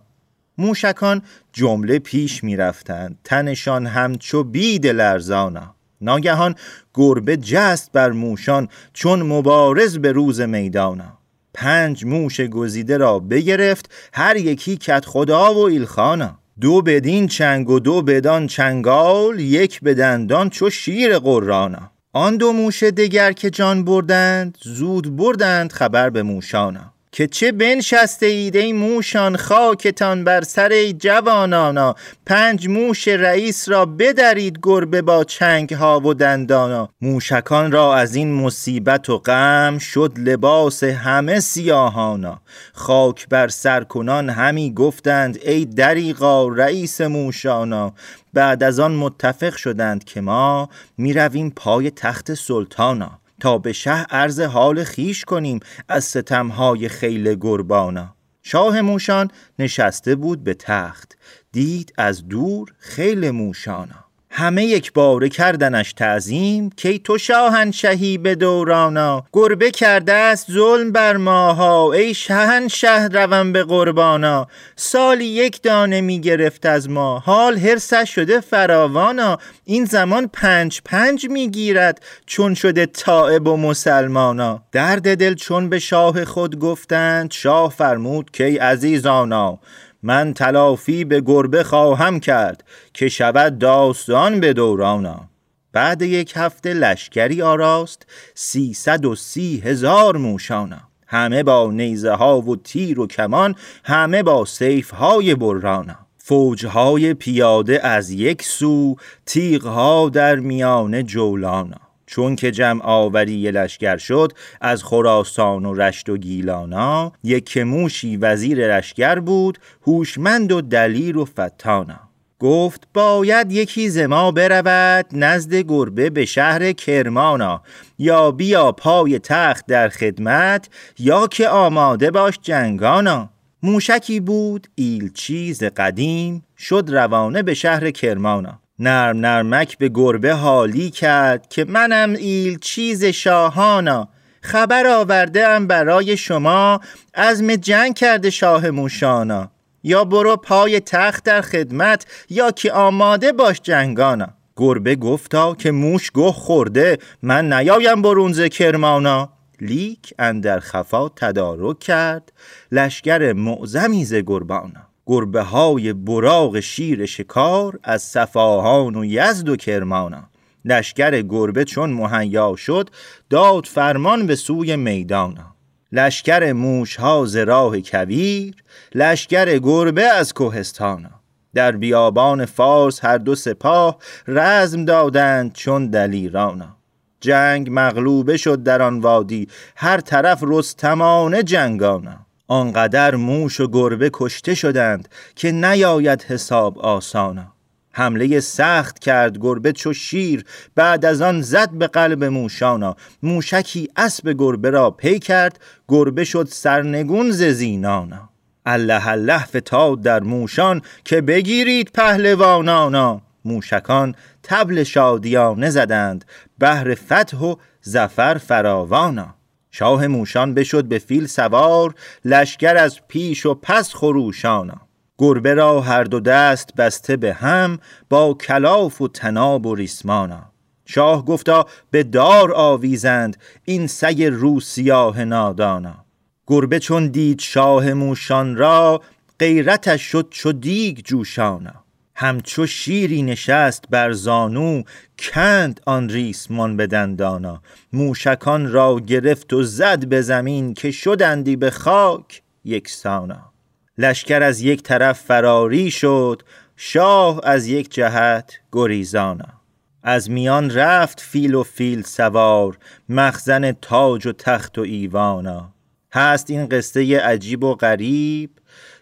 [0.57, 1.21] موشکان
[1.53, 5.75] جمله پیش می رفتند تنشان همچو بید لرزانا.
[6.01, 6.55] ناگهان
[6.93, 11.17] گربه جست بر موشان چون مبارز به روز میدانا.
[11.53, 16.40] پنج موش گزیده را بگرفت هر یکی کت خدا و ایلخانا.
[16.61, 21.91] دو بدین چنگ و دو بدان چنگال یک به دندان چو شیر قرانا.
[22.13, 26.90] آن دو موش دگر که جان بردند زود بردند خبر به موشانا.
[27.13, 31.95] که چه بنشسته اید ای موشان خاکتان بر سر جوانانا؟
[32.25, 36.89] پنج موش رئیس را بدرید گربه با چنگ ها و دندانا.
[37.01, 42.41] موشکان را از این مصیبت و غم شد لباس همه سیاهانا.
[42.73, 47.93] خاک بر سر کنان همی گفتند ای دریغا رئیس موشانا.
[48.33, 53.20] بعد از آن متفق شدند که ما می‌رویم پای تخت سلطانا.
[53.41, 58.15] تا به شه عرض حال خیش کنیم از ستمهای خیل گربانا.
[58.43, 61.17] شاه موشان نشسته بود به تخت
[61.51, 64.10] دید از دور خیل موشانا.
[64.33, 71.17] همه یک باره کردنش تعظیم کی تو شاهنشهی به دورانا گربه کرده است ظلم بر
[71.17, 78.11] ماها ای شهنشه روم به قربانا سالی یک دانه می گرفت از ما حال هرسش
[78.15, 84.63] شده فراوانا این زمان پنج پنج می گیرد چون شده تائب و مسلمانا.
[84.71, 89.59] درد دل چون به شاه خود گفتند شاه فرمود کی عزیزانا
[90.03, 95.29] من تلافی به گربه خواهم کرد که شود داستان به دورانا.
[95.73, 100.81] بعد یک هفته لشکری آراست سیصد و سی هزار موشانا.
[101.07, 105.95] همه با نیزه ها و تیر و کمان همه با سیف های برانا.
[106.17, 108.95] فوجهای پیاده از یک سو
[109.25, 111.90] تیغها در میان جولانا.
[112.11, 114.31] چون که جمع آوری لشکر شد
[114.61, 121.25] از خراسان و رشت و گیلانا یک موشی وزیر لشکر بود هوشمند و دلیر و
[121.25, 121.99] فتانا.
[122.39, 127.61] گفت باید یکی زما برود نزد گربه به شهر کرمانا
[127.99, 133.29] یا بیا پای تخت در خدمت یا که آماده باش جنگانا.
[133.63, 138.61] موشکی بود ایلچیز قدیم شد روانه به شهر کرمانا.
[138.79, 144.09] نرم نرمک به گربه حالی کرد که منم ایل چیز شاهانا.
[144.41, 146.79] خبر آورده ام برای شما
[147.15, 149.51] عزم جنگ کرده شاه موشانا.
[149.83, 154.27] یا برو پای تخت در خدمت یا که آماده باش جنگانا.
[154.55, 159.29] گربه گفتا که موش گه خورده من نیایم برونز کرمانا.
[159.61, 162.33] لیک اندر خفا تدارک کرد
[162.71, 164.90] لشکر معظمی ز گربانا.
[165.11, 170.23] گربه های براغ شیر شکار از صفاهان و یزد و کرمانا.
[170.65, 172.89] لشکر گربه چون مهیا شد
[173.29, 175.55] داد فرمان به سوی میدانا.
[175.91, 178.55] لشکر موش ها ز راه کویر
[178.95, 181.09] لشکر گربه از کوهستانا.
[181.53, 183.97] در بیابان فارس هر دو سپاه
[184.27, 186.77] رزم دادند چون دلیرانا.
[187.21, 192.25] جنگ مغلوبه شد در آن وادی هر طرف رستمانه جنگانا.
[192.51, 197.53] آنقدر موش و گربه کشته شدند که نیاید حساب آسانا.
[197.91, 200.45] حمله سخت کرد گربه چو شیر
[200.75, 202.95] بعد از آن زد به قلب موشانا.
[203.23, 208.29] موشکی اسب گربه را پی کرد گربه شد سرنگون ز زینانا.
[208.65, 213.21] الله الله فتاد در موشان که بگیرید پهلوانانا.
[213.45, 216.25] موشکان تبل شادیانه زدند
[216.57, 219.40] بهر فتح و زفر فراوانا.
[219.71, 221.95] شاه موشان بشد به فیل سوار
[222.25, 224.81] لشکر از پیش و پس خروشانا.
[225.17, 230.51] گربه را هر دو دست بسته به هم با کلاف و تناب و ریسمانا.
[230.85, 236.05] شاه گفتا به دار آویزند این سگ روسیاه نادانا.
[236.47, 239.01] گربه چون دید شاه موشان را
[239.39, 241.80] غیرتش شد چو دیگ جوشانا.
[242.21, 244.83] همچو شیری نشست بر زانو
[245.19, 247.61] کند آن ریسمان به دندانا.
[247.93, 253.51] موشکان را گرفت و زد به زمین که شدندی به خاک یکسانا.
[253.97, 256.41] لشکر از یک طرف فراری شد
[256.75, 259.61] شاه از یک جهت گریزانا.
[260.03, 262.77] از میان رفت فیل و فیل سوار
[263.09, 265.73] مخزن تاج و تخت و ایوانا.
[266.13, 268.49] هست این قصه عجیب و غریب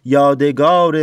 [0.05, 0.95] یادگار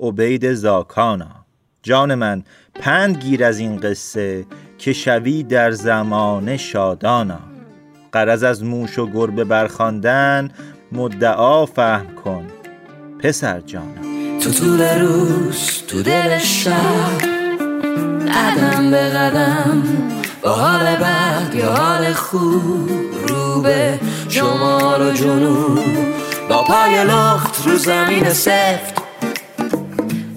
[0.00, 1.41] عبید زاکانا.
[1.82, 2.42] جان من
[2.74, 4.44] پند گیر از این قصه
[4.78, 7.40] که شوی در زمان شادانا.
[8.12, 10.50] قرض از موش و گربه برخواندن
[10.92, 12.46] مدعا فهم کن
[13.18, 17.18] پسر جانم تو طول روز تو دل شب
[18.34, 19.82] قدم به قدم
[20.42, 22.90] با حال بد یا حال خوب
[23.28, 25.78] رو به شمال و جنوب
[26.48, 29.01] با پای لخت رو زمین سفت.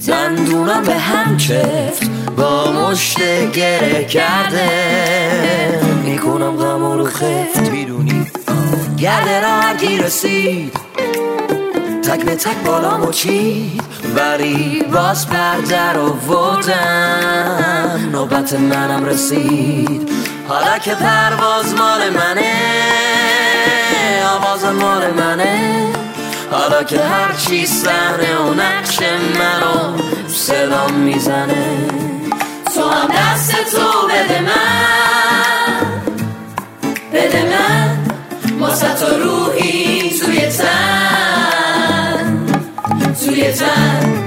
[0.06, 3.18] زندونم به هم چفت با مشت
[3.52, 4.70] گره کرده.
[6.04, 7.70] می‌کنم غم رو خفت.
[7.72, 8.28] می‌دونی؟
[8.98, 10.78] گرده را هرگی رسید.
[12.04, 13.82] تک به تک بالا مچید
[14.16, 18.10] ولی باز پرده رو وردم.
[18.12, 20.10] نوبت منم رسید.
[20.48, 22.54] حالا که پرواز مال منه
[24.36, 25.86] آواز مال منه.
[26.56, 29.00] حالا که هر چی سهنه و نقش
[29.40, 29.98] منو
[30.28, 31.66] صدام می‌زنه.
[32.76, 35.86] تو هم دست تو بده من.
[37.14, 37.98] بده من.
[38.60, 42.46] ماسه تو روحی توی تن.
[43.26, 44.24] توی تن.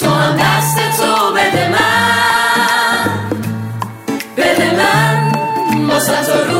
[0.00, 3.10] تو هم دست تو بده من.
[4.36, 5.32] بده من.
[5.76, 6.53] ماسه تو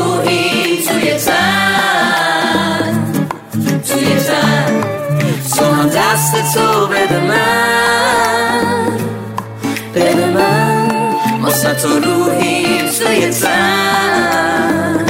[6.15, 8.97] دست تو بده من
[9.95, 10.91] بده من
[11.41, 12.65] ماسه تو روحی
[12.99, 15.05] توی تن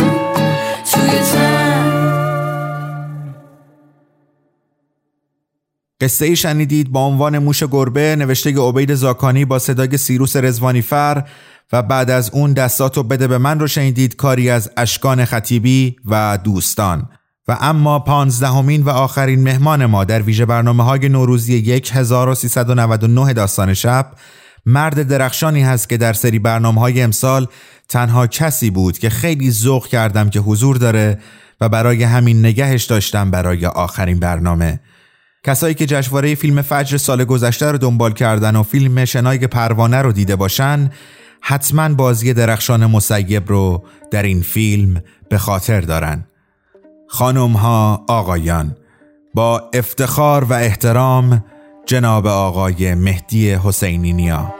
[6.01, 11.23] قصه ای شنیدید با عنوان موش گربه نوشته عبید زاکانی با صدای سیروس رزوانی فر
[11.71, 16.39] و بعد از اون دستاتو بده به من رو شنیدید کاری از اشکان خطیبی و
[16.43, 17.09] دوستان.
[17.47, 24.11] و اما پانزدهمین و آخرین مهمان ما در ویژه برنامه های نوروزی 1399 داستان شب
[24.65, 27.47] مرد درخشانی هست که در سری برنامه های امسال
[27.89, 31.19] تنها کسی بود که خیلی ذوق کردم که حضور داره
[31.61, 34.79] و برای همین نگهش داشتم برای آخرین برنامه.
[35.43, 40.11] کسایی که جشنواره فیلم فجر سال گذشته رو دنبال کردن و فیلم شنای پروانه رو
[40.11, 40.89] دیده باشن
[41.41, 46.25] حتما بازی درخشان مسیب رو در این فیلم به خاطر دارن.
[47.15, 48.75] خانم ها آقایان
[49.33, 51.45] با افتخار و احترام
[51.85, 54.55] جناب آقای مهدی حسینی نیا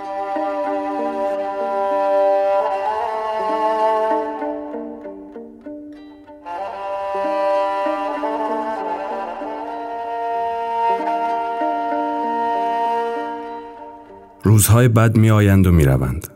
[14.43, 16.27] روزهای بد می آیند و می روند.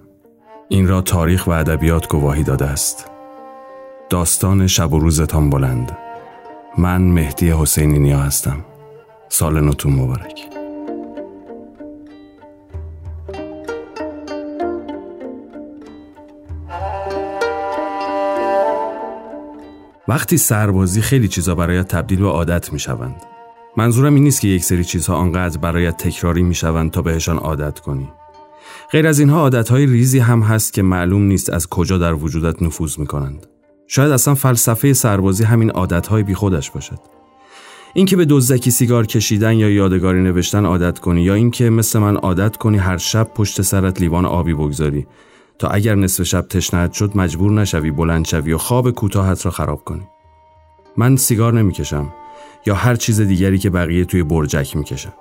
[0.70, 3.12] این را تاریخ و ادبیات گواهی داده است.
[4.10, 6.09] داستان شب و روزتان بلند.
[6.80, 8.66] من مهدی حسینی نیا هستم.
[9.30, 10.50] سال نوتون مبارک.
[20.08, 23.16] وقتی سربازی خیلی چیزا برایت تبدیل به عادت می شوند.
[23.78, 27.80] منظورم این نیست که یک سری چیزها آنقدر برایت تکراری می شوند تا بهشان عادت
[27.80, 28.12] کنی.
[28.92, 33.00] غیر از اینها عادتهای ریزی هم هست که معلوم نیست از کجا در وجودت نفوذ
[33.00, 33.59] می کنند.
[33.92, 37.00] شاید اصلا فلسفه سربازی همین عادتهای بی خودش باشد.
[37.94, 42.58] اینکه به دزدکی سیگار کشیدن یا یادگاری نوشتن عادت کنی یا اینکه مثل من عادت
[42.58, 45.08] کنی هر شب پشت سرت لیوان آبی بگذاری.
[45.60, 49.84] تا اگر نصف شب تشنهت شد مجبور نشوی بلند شوی و خواب کوتاهت را خراب
[49.84, 50.08] کنی.
[50.98, 52.14] من سیگار نمی‌کشم
[52.66, 55.14] یا هر چیز دیگری که بقیه توی برجک می‌کشن.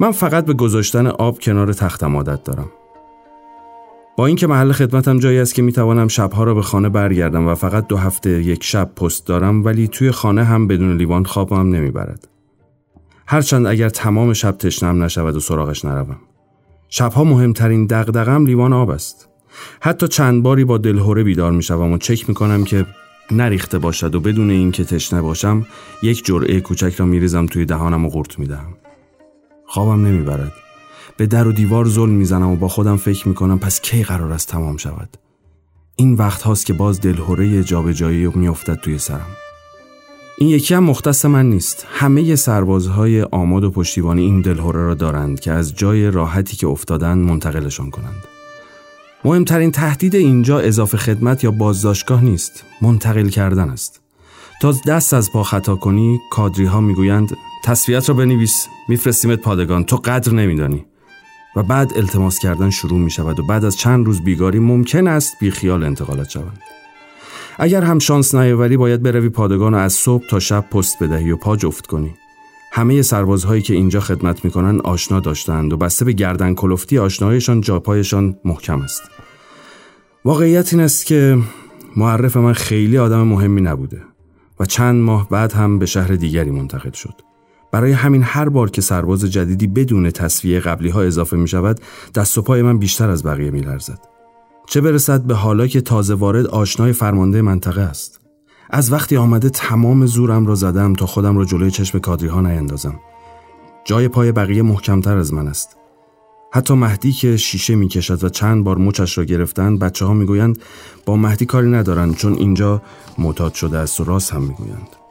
[0.00, 2.70] من فقط به گذاشتن آب کنار تختم عادت دارم.
[4.16, 7.86] با اینکه محل خدمتم جایی است که می‌توانم شبها را به خانه برگردم و فقط
[7.86, 12.28] دو هفته یک شب پست دارم ولی توی خانه هم بدون لیوان خوابم نمی‌برد.
[13.26, 16.16] هرچند اگر تمام شب تشنم نشود و سراغش نروم.
[16.88, 19.28] شبها مهمترین دغدغم لیوان آب است.
[19.80, 22.86] حتی چند باری با دلهوره بیدار می‌شوم و چک می‌کنم که
[23.30, 25.66] نریخته باشد و بدون اینکه تشنه باشم
[26.02, 28.74] یک جرعه کوچک را میریزم توی دهانم و قورت می‌دهم.
[29.66, 30.52] خوابم نمی‌برد.
[31.16, 34.48] به در و دیوار ظلم می‌زنم و با خودم فکر می‌کنم پس کی قرار است
[34.48, 35.16] تمام شود؟
[35.96, 39.26] این وقت هاست که باز دلهوره جابجایی میافتد توی سرم.
[40.38, 41.86] این یکی هم مختص من نیست.
[41.90, 47.18] همه سربازهای آماد و پشتیبانی این دلهوره را دارند که از جای راحتی که افتادن
[47.18, 48.24] منتقلشان کنند.
[49.24, 52.64] مهمترین تهدید اینجا اضافه خدمت یا بازداشتگاه نیست.
[52.82, 54.00] منتقل کردن است.
[54.60, 58.66] تا دست از پا خطا کنی کادری ها می‌گویند تصویت را بنویس.
[58.88, 59.84] میفرستیمت پادگان.
[59.84, 60.84] تو قدر نمیدانی.
[61.56, 65.36] و بعد التماس کردن شروع می شود و بعد از چند روز بیگاری ممکن است
[65.40, 66.58] بی خیال انتقالت شوند.
[67.58, 71.36] اگر هم شانس نیاوری باید بروی پادگان و از صبح تا شب پست بدهی و
[71.36, 72.14] پا جفت کنی.
[72.72, 78.36] همه سربازهایی که اینجا خدمت می‌کنن آشنا داشتند و بسته به گردن کلفتی آشنایشان جاپایشان
[78.44, 79.02] محکم است.
[80.24, 81.38] واقعیت این است که
[81.96, 84.02] معرف من خیلی آدم مهمی نبوده
[84.60, 87.33] و چند ماه بعد هم به شهر دیگری منتقل شد.
[87.74, 91.80] برای همین هر بار که سرباز جدیدی بدون تصویه قبلی ها اضافه می شود
[92.14, 93.98] دست و پای من بیشتر از بقیه می لرزد.
[94.66, 98.20] چه برسد به حالا که تازه وارد آشنای فرمانده منطقه است
[98.70, 103.00] از وقتی آمده تمام زورم را زدم تا خودم را جلوی چشم کادری ها نیندازم
[103.84, 105.76] جای پای بقیه محکمتر از من است
[106.52, 110.26] حتی مهدی که شیشه می کشد و چند بار مچش را گرفتن بچه ها می
[110.26, 110.58] گویند
[111.06, 112.82] با مهدی کاری ندارند چون اینجا
[113.18, 115.03] معتاد شده است و راست هم می گویند.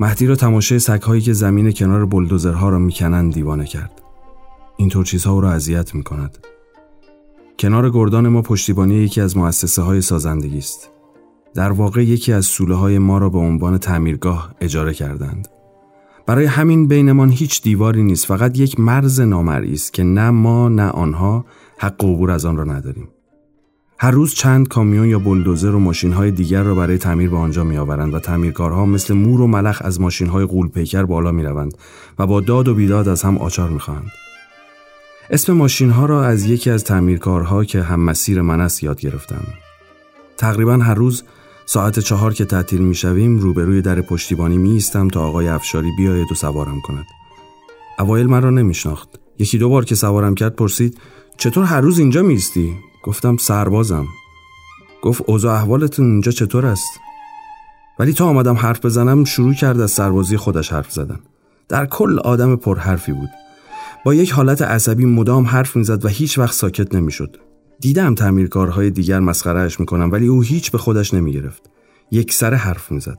[0.00, 4.02] مهدی را تماشای سگهایی که زمین کنار بلدوزرها را می‌کنند دیوانه کرد.
[4.76, 6.38] اینطور چیزها او را اذیت می کند.
[7.58, 10.90] کنار گردان ما پشتیبانی یکی از مؤسسه های سازندگی است.
[11.54, 15.48] در واقع یکی از سوله های ما را به عنوان تعمیرگاه اجاره کردند.
[16.26, 20.88] برای همین بینمان هیچ دیواری نیست فقط یک مرز نامرئی است که نه ما نه
[20.88, 21.44] آنها
[21.78, 23.08] حق عبور از آن را نداریم.
[23.98, 27.64] هر روز چند کامیون یا بلدوزر و ماشین های دیگر را برای تعمیر به آنجا
[27.64, 31.42] می آورند و تعمیرکارها مثل مور و ملخ از ماشین های غول پیکر بالا می
[31.42, 31.78] روند
[32.18, 34.10] و با داد و بیداد از هم آچار می خواهند.
[35.30, 39.44] اسم ماشین ها را از یکی از تعمیرکارها که هم مسیر من است یاد گرفتم.
[40.38, 41.22] تقریبا هر روز
[41.66, 46.32] ساعت چهار که تعطیل می شویم روبروی در پشتیبانی می ایستم تا آقای افشاری بیاید
[46.32, 47.06] و سوارم کند.
[47.98, 49.08] اوایل من را نمی شناخت.
[49.38, 50.98] یکی دو بار که سوارم کرد پرسید
[51.36, 52.34] چطور هر روز اینجا می
[53.06, 54.06] گفتم سربازم.
[55.02, 57.00] گفت اوضاع احوالتون اینجا چطور است؟
[57.98, 61.20] ولی تا آمدم حرف بزنم شروع کرد از سربازی خودش حرف زدن.
[61.68, 63.28] در کل آدم پرحرفی بود.
[64.04, 67.36] با یک حالت عصبی مدام حرف می‌زد و هیچ وقت ساکت نمی‌شد.
[67.80, 71.70] دیدم تعمیرکارهای دیگر مسخرهش می‌کنم ولی او هیچ به خودش نمی‌گرفت.
[72.10, 73.18] یک سر حرف می‌زد.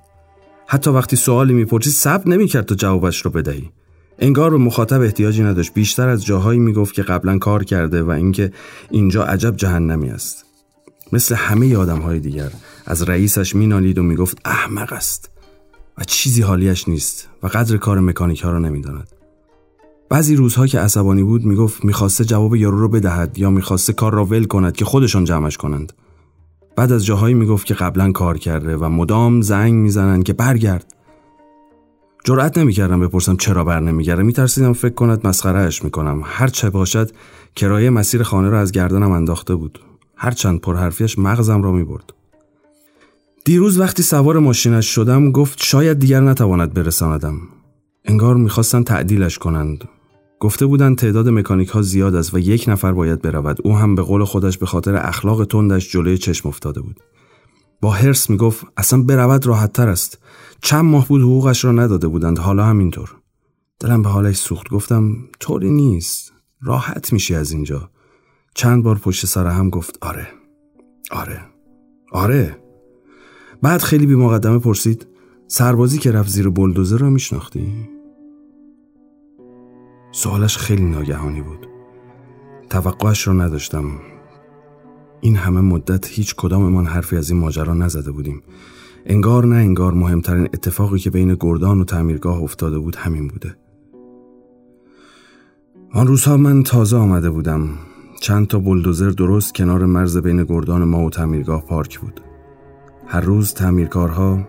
[0.67, 3.71] حتی وقتی سوالی می‌پرسید صبر نمی‌کرد تا جوابش رو بدهی.
[4.19, 5.73] انگار به مخاطب احتیاجی نداشت.
[5.73, 8.51] بیشتر از جاهایی می‌گفت که قبلا کار کرده و اینکه
[8.91, 10.45] اینجا عجب جهنمی است.
[11.13, 12.51] مثل همه آدم های دیگر.
[12.85, 15.31] از رئیسش مینالید و می‌گفت احمق است.
[15.97, 19.07] و چیزی حالیش نیست و قدر کار مکانیک ها را نمی‌داند.
[20.09, 24.25] بعضی روزها که عصبانی بود می‌گفت می‌خواسته جواب یارو رو بدهد یا می‌خواسته کار را
[24.25, 25.93] ول کند که خودشان جمعش کنند.
[26.75, 30.93] بعد از جاهایی می‌گفت که قبلا کار کرده و مدام زنگ می‌زنند که برگرد.
[32.27, 34.23] جرأت نمی‌کردم بپرسم چرا بر نمیگرده.
[34.23, 36.21] میترسیدم فکر کند مسخرهاش می‌کنم.
[36.23, 37.11] هر چه باشد
[37.55, 39.79] کرایه مسیر خانه را از گردنم انداخته بود.
[40.15, 42.13] هر چند پرحرفیش مغزم را می‌برد.
[43.45, 47.37] دیروز وقتی سوار ماشینش شدم گفت شاید دیگر نتواند برساندم.
[48.05, 49.83] انگار می‌خواستن تعدیلش کنند.
[50.39, 53.57] گفته بودند تعداد مکانیک ها زیاد است و یک نفر باید برود.
[53.63, 56.99] او هم به قول خودش به خاطر اخلاق تندش جلوی چشم افتاده بود.
[57.81, 60.19] با هرس می‌گفت اصلا برود راحت تر است.
[60.61, 63.15] چند ماه بود حقوقش را نداده بودند حالا همینطور.
[63.79, 67.89] دلم به حالش سوخت گفتم طوری نیست راحت میشی از اینجا.
[68.55, 70.27] چند بار پشت سر هم گفت آره
[71.11, 71.41] آره
[72.11, 72.57] آره.
[73.61, 75.07] بعد خیلی بی مقدمه پرسید
[75.47, 77.89] سربازی که رفت زیر بلدوزر را میشناختی؟
[80.11, 81.67] سوالش خیلی ناگهانی بود.
[82.69, 83.91] توقعش را نداشتم.
[85.21, 88.43] این همه مدت هیچ کداممان حرفی از این ماجرا نزده بودیم.
[89.09, 93.55] انگار نه انگار مهمترین اتفاقی که بین گردان و تعمیرگاه افتاده بود همین بوده
[95.93, 97.69] آن روزها من تازه آمده بودم
[98.21, 102.21] چند تا بلدوزر درست کنار مرز بین گردان ما و تعمیرگاه پارک بود.
[103.07, 104.47] هر روز تعمیرکارها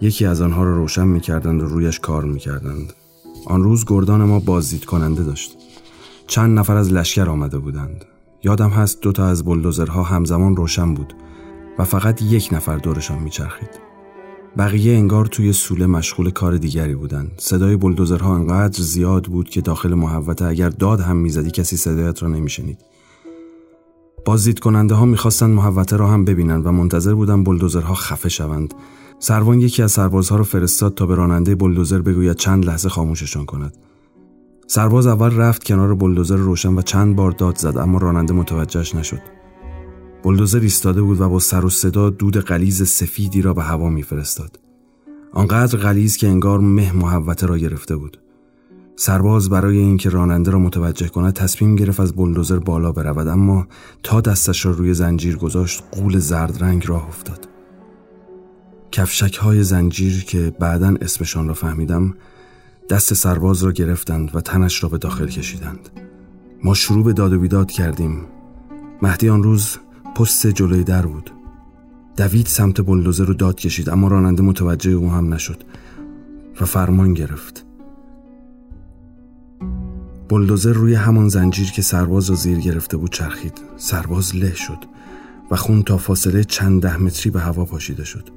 [0.00, 2.92] یکی از آنها را روشن می‌کردند و رویش کار می‌کردند.
[3.46, 5.56] آن روز گردان ما بازدید کننده داشت.
[6.26, 8.04] چند نفر از لشکر آمده بودند.
[8.42, 11.14] یادم هست دوتا از بلدوزرها همزمان روشن بود
[11.78, 13.70] و فقط یک نفر دورشان میچرخید.
[14.58, 17.32] بقیه انگار توی سوله مشغول کار دیگری بودند.
[17.36, 22.28] صدای بلدوزرها انقدر زیاد بود که داخل محوطه اگر داد هم می‌زدی کسی صدایت را
[22.28, 22.78] نمیشنید.
[24.24, 28.74] بازدید کننده ها می‌خواستند محوطه را هم ببینند و منتظر بودن بلدوزرها خفه شوند.
[29.18, 33.76] سروان یکی از سربازها را فرستاد تا به راننده بلدوزر بگوید چند لحظه خاموششان کند.
[34.66, 39.20] سرباز اول رفت کنار بلدوزر روشن و چند بار داد زد اما راننده متوجهش نشد.
[40.24, 44.58] بلدوزر ایستاده بود و با سر و صدا دود قلیز سفیدی را به هوا میفرستاد.
[45.32, 48.18] آنقدر غلیز که انگار مه محوته را گرفته بود.
[48.96, 53.66] سرباز برای اینکه راننده را متوجه کند تصمیم گرفت از بلدوزر بالا برود اما
[54.02, 57.48] تا دستش را روی زنجیر گذاشت قول زرد رنگ راه افتاد.
[58.92, 62.14] کفشک های زنجیر که بعدا اسمشان را فهمیدم
[62.90, 65.90] دست سرباز را گرفتند و تنش را به داخل کشیدند.
[66.64, 68.20] ما شروع به داد و بیداد کردیم.
[69.02, 69.78] مهدی آن روز
[70.14, 71.30] پست جلوی در بود.
[72.16, 75.64] دوید سمت بلدوزر رو داد کشید اما راننده متوجه او هم نشد
[76.60, 77.64] و فرمان گرفت.
[80.28, 83.52] بلدوزر روی همان زنجیر که سرباز را زیر گرفته بود چرخید.
[83.76, 84.78] سرباز له شد
[85.50, 88.28] و خون تا فاصله چند ده متری به هوا پاشیده شد.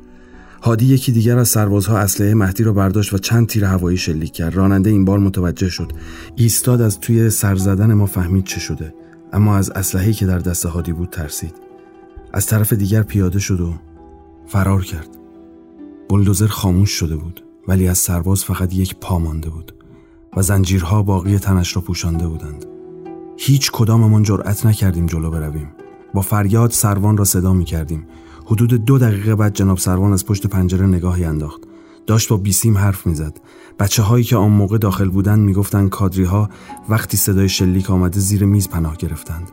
[0.61, 4.55] هادی یکی دیگر از سربازها اسلحه مهدی را برداشت و چند تیر هوایی شلیک کرد.
[4.55, 5.91] راننده این بار متوجه شد
[6.35, 8.93] ایستاد از توی سر زدن ما فهمید چه شده
[9.33, 11.66] اما از اسلحه‌ای که در دست هادی بود ترسید.
[12.37, 13.73] از طرف دیگر پیاده شد و
[14.47, 15.07] فرار کرد.
[16.09, 19.73] بلدوزر خاموش شده بود ولی از سرباز فقط یک پا مانده بود
[20.37, 22.65] و زنجیرها باقی تنش را پوشانده بودند.
[23.37, 25.67] هیچ کداممان جرأت نکردیم جلو برویم.
[26.13, 28.07] با فریاد سروان را صدا می کردیم
[28.45, 31.61] حدود دو دقیقه بعد جناب سروان از پشت پنجره نگاهی انداخت.
[32.07, 33.39] داشت با بیسیم حرف می‌زد.
[33.79, 36.49] بچه هایی که آن موقع داخل بودند می‌گفتند کادری ها
[36.89, 39.51] وقتی صدای شلیک آمده زیر میز پناه گرفتند.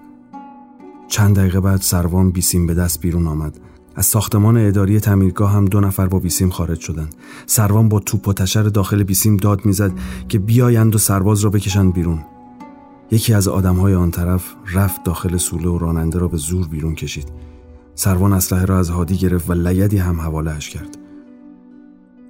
[1.08, 3.60] چند دقیقه بعد سروان بیسیم به دست بیرون آمد.
[3.96, 7.14] از ساختمان اداری تعمیرگاه هم دو نفر با بیسیم خارج شدند.
[7.46, 9.92] سروان با توپ و تشر داخل بیسیم داد می‌زد
[10.28, 12.24] که بیایند و سرباز را بکشند بیرون.
[13.10, 14.44] یکی از آدمهای آن طرف
[14.74, 17.28] رفت داخل سوله و راننده را به زور بیرون کشید.
[17.94, 20.98] سروان اسلحه را از هادی گرفت و لیدی هم حوالهش کرد.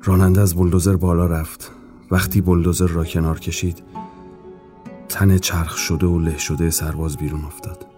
[0.02, 1.72] راننده از بلدوزر بالا رفت.
[2.10, 3.82] وقتی بلدوزر را کنار کشید
[5.08, 7.93] تن چرخ شده و له شده سرباز بیرون افتاد.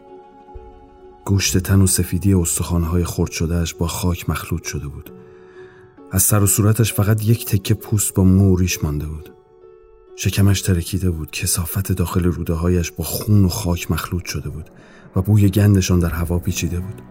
[1.27, 5.11] گوشت تن و سفیدی استخوانهای خرد شدهش با خاک مخلوط شده بود.
[6.12, 9.31] از سر و صورتش فقط یک تکه پوست با موریش مانده بود.
[10.16, 14.70] شکمش ترکیده بود کسافت داخل روده هایش با خون و خاک مخلوط شده بود
[15.16, 17.03] و بوی گندشان در هوا پیچیده بود.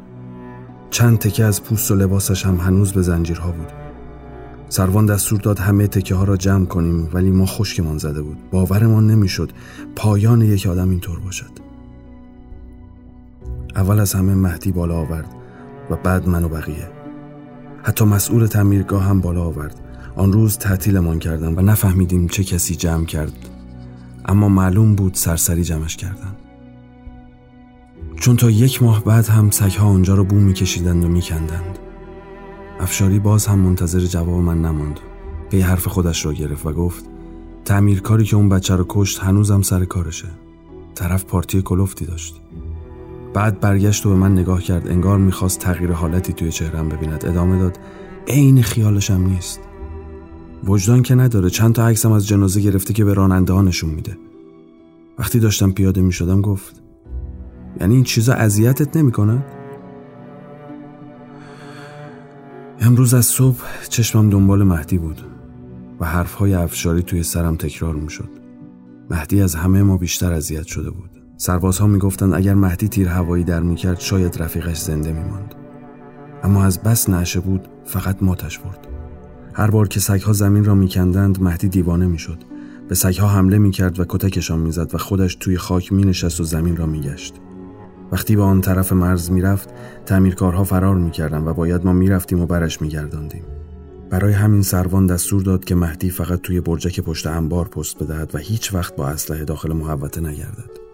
[0.91, 3.71] چند تکه از پوست و لباسش هم هنوز به زنجیرها بود.
[4.69, 8.37] سروان دستور داد همه تکه ها را جمع کنیم ولی ما خشکمان زده بود.
[8.51, 9.51] باورمان نمی‌شد
[9.95, 11.64] پایان یک آدم اینطور باشد.
[13.75, 15.35] اول از همه مهدی بالا آورد
[15.89, 16.89] و بعد من و بقیه.
[17.83, 19.81] حتی مسئول تعمیرگاه هم بالا آورد.
[20.15, 23.33] آن روز تعطیلمان کردن و نفهمیدیم چه کسی جمع کرد.
[24.25, 26.35] اما معلوم بود سرسری جمعش کردن.
[28.15, 31.79] چون تا یک ماه بعد هم سگها آنجا را بو میکشیدند و میکندند.
[32.79, 34.99] افشاری باز هم منتظر جواب من نماند.
[35.49, 37.05] پی حرف خودش را گرفت و گفت
[37.65, 40.27] تعمیرکاری که اون بچه رو کشت هنوزم سر کارشه.
[40.95, 42.41] طرف پارتی کلوفتی داشت.
[43.35, 44.87] بعد برگشت و به من نگاه کرد.
[44.87, 47.25] انگار می‌خواست تغییر حالتی توی چهرم ببیند.
[47.25, 47.79] ادامه داد
[48.27, 49.59] عین خیالشم نیست.
[50.63, 51.49] وجدان که نداره.
[51.49, 54.17] چند تا عکسم از جنازه گرفته که به راننده ها نشون میده.
[55.19, 56.81] وقتی داشتم پیاده می‌شدم گفت
[57.81, 59.45] یعنی این چیزا اذیتت نمی‌کنه؟
[62.79, 65.21] امروز از صبح چشمم دنبال مهدی بود
[65.99, 68.29] و حرفهای افشاری توی سرم تکرار می‌شد.
[69.09, 71.14] مهدی از همه ما بیشتر اذیت شده بود.
[71.37, 75.55] سربازها می‌گفتند اگر مهدی تیر هوایی در می‌کرد شاید رفیقش زنده میماند.
[76.43, 78.87] اما از بس نعشه بود فقط ماتش برد.
[79.53, 82.37] هر بار که سگها زمین را میکندند مهدی دیوانه می‌شد.
[82.87, 86.85] به سگها حمله می‌کرد و کتکشان می‌زد و خودش توی خاک مینشست و زمین را
[86.85, 87.33] میگشت.
[88.11, 89.69] وقتی به آن طرف مرز می‌رفت
[90.05, 93.43] تعمیرکارها فرار می‌کردند و باید ما می‌رفتیم و برش میگرداندیم.
[94.09, 98.37] برای همین سروان دستور داد که مهدی فقط توی برجک پشت انبار پست بدهد و
[98.37, 100.84] هیچ وقت با اسلحه داخل محوطه نگردد.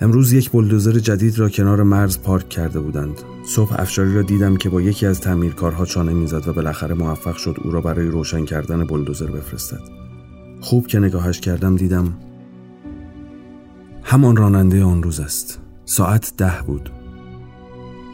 [0.00, 3.22] امروز یک بلدوزر جدید را کنار مرز پارک کرده بودند.
[3.46, 7.56] صبح افشاری را دیدم که با یکی از تعمیرکارها چانه می‌زد و بالاخره موفق شد
[7.64, 9.80] او را برای روشن کردن بلدوزر بفرستد.
[10.60, 12.14] خوب که نگاهش کردم دیدم
[14.02, 15.60] همان راننده آن روز است.
[15.84, 16.90] ساعت ده بود.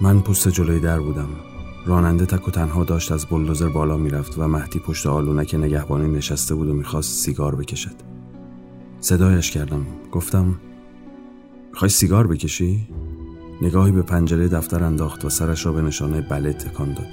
[0.01, 1.29] من پست جلوی در بودم.
[1.87, 6.55] راننده تک و تنها داشت از بلدوزر بالا می‌رفت و مهدی پشت آلونک نگهبانی نشسته
[6.55, 7.95] بود و می‌خواست سیگار بکشد.
[9.01, 9.87] صدایش کردم.
[10.13, 10.55] گفتم
[11.73, 12.89] می‌خوای سیگار بکشی؟
[13.63, 17.09] نگاهی به پنجره دفتر انداخت و سرش را به نشانه بله تکان داد.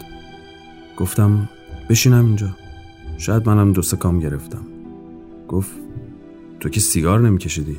[0.97, 1.49] گفتم
[1.89, 2.49] بشینم اینجا.
[3.17, 4.65] شاید منم دو کام گرفتم.
[5.47, 5.71] گفت
[6.59, 7.77] تو که سیگار نمیکشیدی؟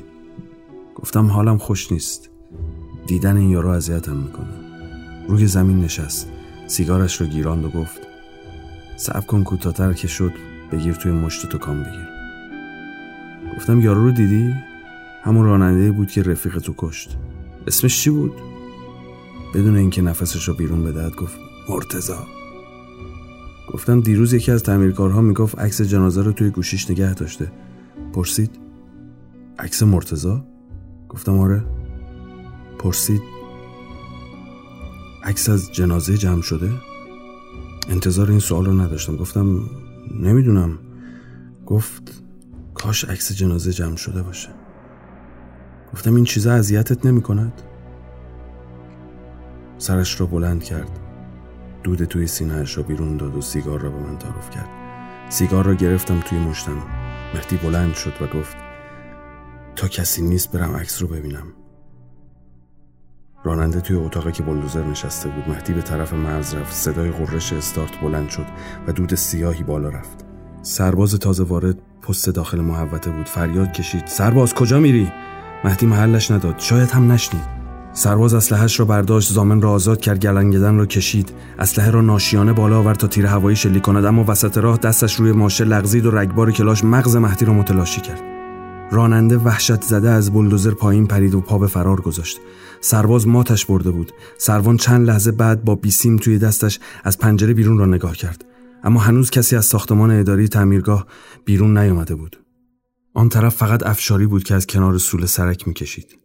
[0.95, 2.31] گفتم حالم خوش نیست.
[3.07, 4.55] دیدن این یارو اذیتم می‌کنه.
[5.28, 6.31] روی زمین نشست.
[6.66, 8.01] سیگارش رو گیراند و گفت
[8.97, 10.33] صبر کن کوتاهتر که شد
[10.72, 12.09] بگیر توی مشت تو کام بگیر.
[13.57, 14.55] گفتم یارو رو دیدی؟
[15.23, 17.18] همون راننده بود که رفیق تو کشت.
[17.66, 18.33] اسمش چی بود؟
[19.55, 22.27] بدون اینکه نفسش رو بیرون بدهد گفت مرتزا
[23.73, 27.53] گفتم دیروز یکی از تعمیرکارها می‌گفت عکس جنازه رو توی گوشیش نگه داشته.
[28.12, 28.51] پرسید
[29.59, 30.45] عکس مرتزا
[31.09, 31.64] گفتم آره.
[32.79, 33.23] پرسید
[35.25, 36.73] عکس از جنازه جمع شده؟
[37.89, 39.16] انتظار این سوال رو نداشتم.
[39.16, 39.61] گفتم
[40.21, 40.79] نمی‌دونم.
[41.66, 42.23] گفت
[42.75, 44.49] کاش عکس جنازه جمع شده باشه.
[45.93, 47.62] گفتم این چیزا اذیتت نمی کند
[49.78, 50.91] سرش رو بلند کرد.
[51.82, 54.68] دود توی سینهش را بیرون داد و سیگار را به من تعارف کرد.
[55.28, 56.76] سیگار را گرفتم توی مشتم.
[57.34, 58.57] مهدی بلند شد و گفت
[59.76, 61.47] تا کسی نیست برم عکس رو ببینم.
[63.45, 66.74] راننده توی اتاقی که بلدوزر نشسته بود مهدی به طرف مرز رفت.
[66.74, 68.47] صدای قررش استارت بلند شد
[68.86, 70.24] و دود سیاهی بالا رفت.
[70.62, 73.26] سرباز تازه وارد پست داخل محوطه بود.
[73.26, 74.07] فریاد کشید.
[74.07, 75.12] سرباز کجا میری؟
[75.65, 76.55] مهدی محلش نداد.
[76.59, 77.61] شاید هم نشنید.
[77.93, 81.33] سرباز اسلحهش را برداشت زامن را آزاد کرد گلنگدن را کشید.
[81.59, 85.33] اسلحه را ناشیانه بالا آورد تا تیر هوایی شلیک کند اما وسط راه دستش روی
[85.33, 88.23] ماشه لغزید و رگبار کلاش مغز مهدی را متلاشی کرد.
[88.91, 92.41] راننده وحشت زده از بلدوزر پایین پرید و پا به فرار گذاشت.
[92.81, 94.13] سرباز ماتش برده بود.
[94.39, 98.45] سروان چند لحظه بعد با بیسیم توی دستش از پنجره بیرون را نگاه کرد.
[98.85, 101.07] اما هنوز کسی از ساختمان اداری تعمیرگاه
[101.45, 102.37] بیرون نیامده بود.
[103.15, 106.19] آن طرف فقط افشاری بود که از کنار سول سرک می‌کشید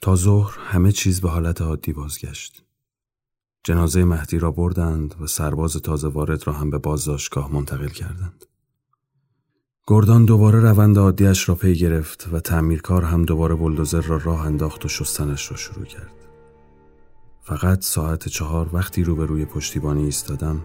[0.00, 2.64] تا ظهر همه چیز به حالت عادی بازگشت.
[3.64, 8.44] جنازه مهدی را بردند و سرباز تازه وارد را هم به بازداشتگاه منتقل کردند.
[9.86, 14.84] گردان دوباره روند عادیش را پی گرفت و تعمیرکار هم دوباره بلدوزر را راه انداخت
[14.84, 16.14] و شستنش را شروع کرد.
[17.42, 20.64] فقط ساعت چهار وقتی روبروی پشتیبانی ایستادم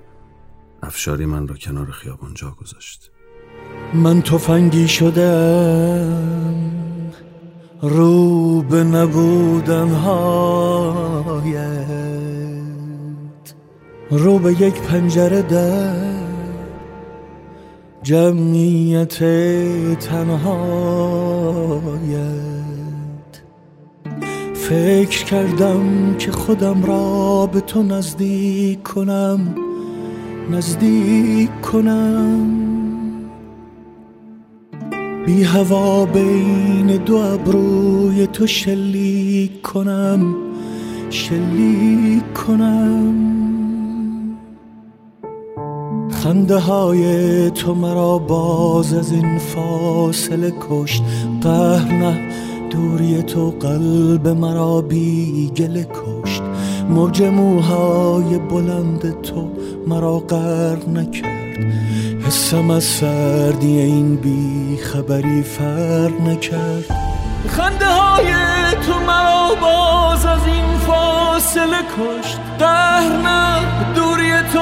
[0.83, 3.10] افشاری من را کنار خیابان جا گذاشت.
[3.93, 6.71] من تفنگی شدم
[7.81, 11.61] رو به نبودن هایت.
[14.11, 16.21] رو به یک پنجره در
[18.03, 19.17] جمعیت
[19.99, 21.01] تنهایت.
[24.53, 29.55] فکر کردم که خودم را به تو نزدیک کنم
[30.51, 32.80] نزدیک کنم.
[35.25, 40.35] بی هوا بین دو ابروی تو شلیک کنم
[41.09, 43.15] شلیک کنم.
[46.11, 51.03] خنده های تو مرا باز از این فاصله کشت
[51.41, 52.19] قهر نه
[52.69, 56.41] دوری تو قلب مرا بی گله کشت.
[56.89, 59.47] موج موهای بلند تو
[59.87, 61.41] مرا غرق نکرد.
[62.31, 66.85] حسم از سردی این بی خبری فرق نکرد.
[67.49, 68.33] خنده های
[68.85, 72.39] تو مرا باز از این فاصله کشت.
[72.59, 73.59] قهر نه
[73.95, 74.59] دوری تو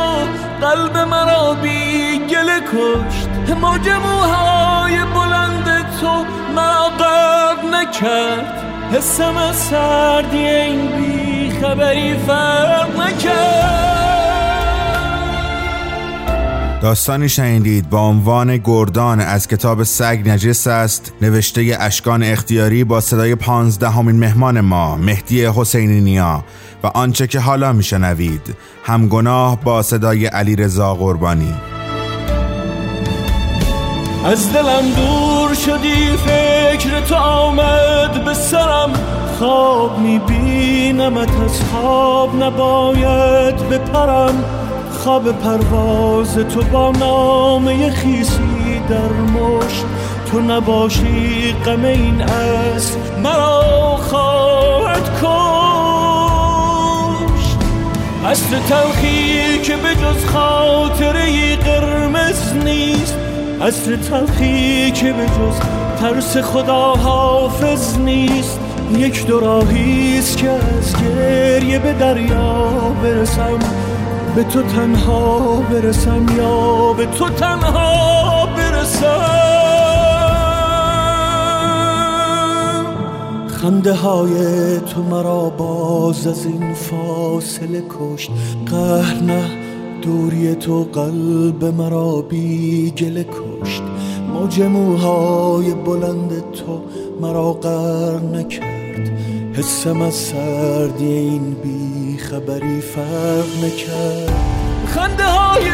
[0.61, 3.29] قلب مرا بی گله کشت.
[3.61, 8.63] موج موهای بلند تو مرا غرق نکرد.
[8.93, 13.98] حسم از سردی این بی خبری فرق نکرد.
[16.81, 23.35] داستانی شنیدید با عنوان گردان از کتاب سگ نجس است نوشته اشکان اختیاری با صدای
[23.35, 26.43] پانزدهمین مهمان ما مهدی حسینی نیا
[26.83, 28.55] و آنچه که حالا میشنوید.
[28.83, 31.53] همگناه با صدای علی رضا قربانی.
[34.25, 38.93] از دلم دور شدی فکر تو آمد به سرم.
[39.39, 44.58] خواب میبینمت از خواب نباید بپرم.
[44.99, 49.85] خواب پرواز تو با نامه خیسی در مشت.
[50.31, 55.29] تو نباشی غم این از مرا خواهد کشت.
[58.25, 63.17] اصل تلخی که به جز خاطره قرمز نیست.
[63.61, 65.59] اصل تلخی که به جز
[66.01, 68.59] ترس خدا حافظ نیست.
[68.97, 72.69] یک دو راهیست که از گریه به دریا
[73.03, 73.59] برسم.
[74.35, 79.39] به تو تنها برسم یا به تو تنها برسم؟
[83.47, 84.33] خنده های
[84.79, 88.31] تو مرا باز از این فاصله کشت.
[88.65, 89.43] قهر نه
[90.01, 93.83] دوری تو قلب مرا بی گله کشت.
[94.33, 96.81] موج موهای بلند تو
[97.21, 99.11] مرا قهر نکرد.
[99.53, 101.98] حسم از سردی این بی
[102.29, 104.33] خبری فرق نکرد.
[104.95, 105.69] خنده های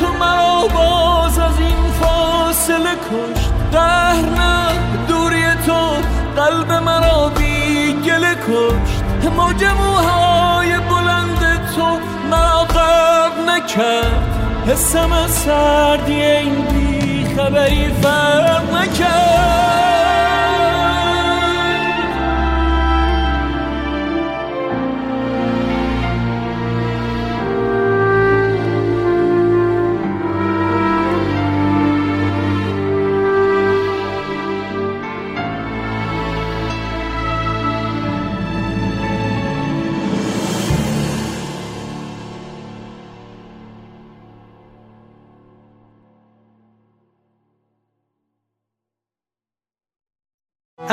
[0.00, 3.50] تو مرا باز از این فاصله کشت.
[3.72, 4.68] قهر نه
[5.08, 5.96] دوری تو
[6.36, 9.04] قلب مرا بی گله کشت.
[9.36, 9.64] موج
[10.90, 11.98] بلند تو
[12.30, 14.38] مرا قبل نکرد.
[14.66, 19.83] حسم از سردی این بی خبری فرق نکرد.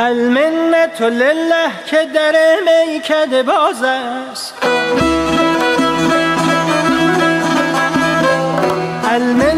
[0.01, 2.35] المنت لله که در
[2.65, 4.53] میکده باز است.
[9.11, 9.50] المنت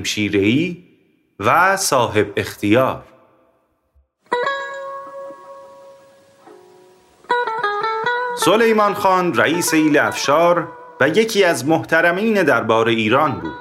[0.00, 0.84] کریم شیرهی
[1.40, 3.02] و صاحب اختیار
[8.44, 10.68] سلیمان خان رئیس ایل افشار
[11.00, 13.52] و یکی از محترمین دربار ایران بود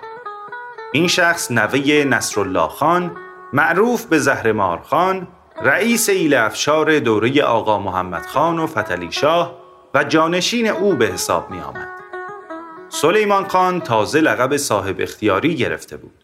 [0.94, 3.18] این شخص نوه نصرالله خان
[3.54, 5.28] معروف به زهرمار خان
[5.62, 9.56] رئیس ایل افشار دوره آقا محمد خان و فتلی شاه
[9.94, 11.90] و جانشین او به حساب می آمد.
[12.90, 16.19] سلیمان خان تازه لقب صاحب اختیاری گرفته بود.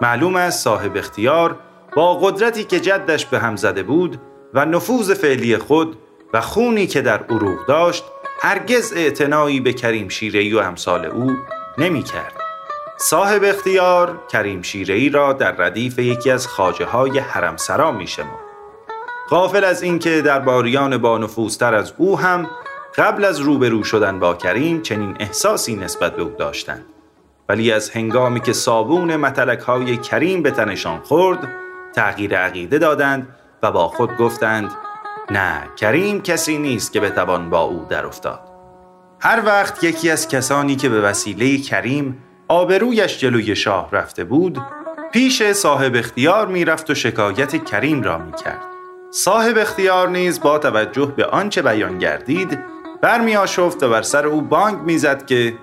[0.00, 1.56] معلوم است صاحب اختیار
[1.96, 4.20] با قدرتی که جدش به هم زده بود
[4.54, 5.96] و نفوذ فعلی خود
[6.32, 8.04] و خونی که در عروق داشت
[8.40, 11.36] هرگز اعتنایی به کریم شیرهی و امثال او
[11.78, 12.32] نمی کرد.
[12.96, 18.52] صاحب اختیار کریم شیرهی را در ردیف یکی از خاجه های حرم سرا می شمد.
[19.30, 22.50] غافل از اینکه درباریان با نفوذتر از او هم
[22.96, 26.84] قبل از روبرو شدن با کریم چنین احساسی نسبت به او داشتند
[27.48, 31.48] ولی از هنگامی که صابون متلک های کریم به تنشان خورد
[31.94, 33.28] تغییر عقیده دادند
[33.62, 34.70] و با خود گفتند
[35.30, 38.40] نه کریم کسی نیست که بتوان با او در افتاد.
[39.20, 44.58] هر وقت یکی از کسانی که به وسیله کریم آبرویش جلوی شاه رفته بود
[45.12, 48.62] پیش صاحب اختیار می‌رفت و شکایت کریم را می‌کرد.
[49.10, 52.58] صاحب اختیار نیز با توجه به آنچه بیان گردید
[53.02, 55.54] برمی آشفت و بر سر او بانگ می‌زد که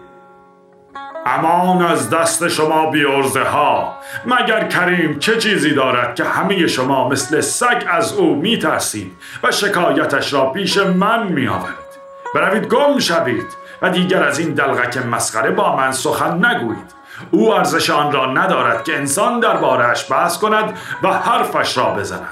[1.26, 3.97] امان از دست شما بیارزه ها.
[4.26, 9.11] مگر کریم چه چیزی دارد که همه شما مثل سگ از او می ترسید
[9.43, 11.89] و شکایتش را پیش من می آورید
[12.36, 13.45] بروید گم شوید
[13.82, 16.99] و دیگر از این دلغک مسخره با من سخن نگویید.
[17.32, 22.28] او ارزش آن را ندارد که انسان دربارهش بحث کند و حرفش را بزند.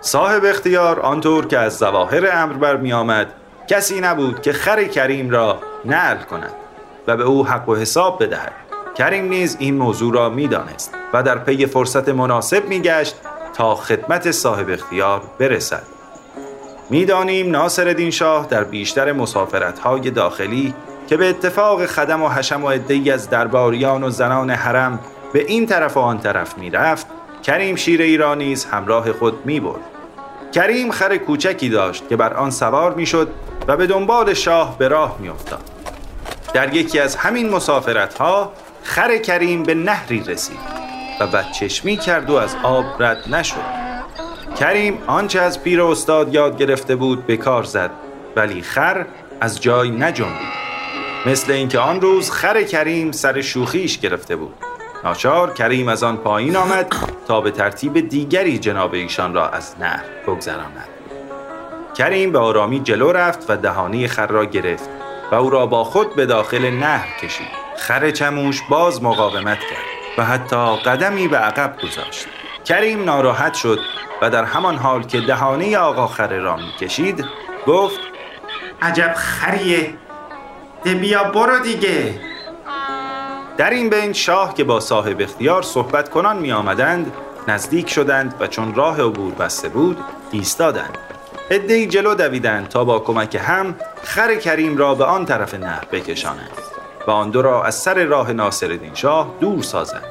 [0.00, 3.26] صاحب اختیار آنطور که از ظواهر امر برمی آمد
[3.68, 6.65] کسی نبود که خر کریم را نقل کند.
[7.06, 8.52] و به او حق و حساب بدهد.
[8.98, 13.16] کریم نیز این موضوع را می‌دانست و در پی فرصت مناسب میگشت
[13.54, 15.82] تا خدمت صاحب اختیار برسد.
[16.90, 20.74] می‌دانیم ناصر شاه در بیشتر مسافرت‌های داخلی
[21.08, 25.00] که به اتفاق خدم و حشم و عده‌ای از درباریان و زنان حرم
[25.32, 27.06] به این طرف و آن طرف می‌رفت
[27.42, 29.80] کریم شیر ایرانیز همراه خود می برد.
[30.54, 33.28] کریم خر کوچکی داشت که بر آن سوار می‌شد
[33.68, 35.75] و به دنبال شاه به راه میافتاد.
[36.54, 40.58] در یکی از همین مسافرت ها خر کریم به نهری رسید
[41.20, 43.86] و بدچشمی کرد و از آب رد نشد.
[44.60, 47.90] کریم آنچه از پیر استاد یاد گرفته بود به کار زد
[48.36, 49.06] ولی خر
[49.40, 50.56] از جای نجنبید.
[51.26, 54.54] مثل اینکه آن روز خر کریم سر شوخیش گرفته بود.
[55.04, 56.92] ناچار کریم از آن پایین آمد
[57.28, 60.88] تا به ترتیب دیگری جناب ایشان را از نهر بگذراند.
[61.96, 64.88] کریم به آرامی جلو رفت و دهانی خر را گرفت.
[65.32, 67.66] و او را با خود به داخل نهر کشید.
[67.78, 72.26] خر چموش باز مقاومت کرد و حتی قدمی به عقب گذاشت.
[72.64, 73.78] کریم ناراحت شد
[74.22, 77.24] و در همان حال که دهانه آقا خر را کشید
[77.66, 78.00] گفت
[78.82, 79.94] عجب خریه.
[80.84, 82.20] ده بیا برو دیگه.
[83.56, 87.12] در این بین شاه که با صاحب اختیار صحبت کنان می آمدند
[87.48, 89.98] نزدیک شدند و چون راه عبور بسته بود
[90.30, 90.98] ایستادند.
[91.50, 96.50] ادهی جلو دویدند تا با کمک هم خر کریم را به آن طرف نهر بکشانند
[97.06, 100.04] و آن دو را از سر راه ناصرالدین شاه دور سازند.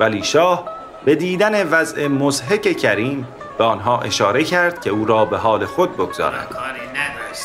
[0.00, 0.64] ولی شاه
[1.04, 3.28] به دیدن وضع مزهک کریم
[3.58, 6.48] به آنها اشاره کرد که او را به حال خود بگذارند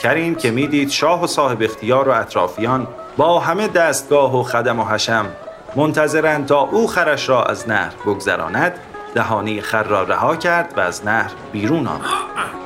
[0.04, 2.88] کریم که می‌دید شاه و صاحب اختیار و اطرافیان
[3.18, 5.26] با همه دستگاه و خدم و حشم
[5.76, 8.80] منتظرند تا او خرش را از نهر بگذراند
[9.14, 12.01] دهانی خر را رها کرد و از نهر بیرون آمد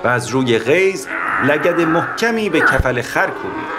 [0.04, 1.08] و از روی غیز
[1.43, 3.78] لگد محکمی به کفل خر کوبید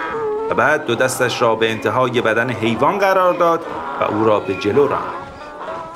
[0.49, 3.65] و بعد دو دستش را به انتهای بدن حیوان قرار داد
[4.01, 5.03] و او را به جلو راند.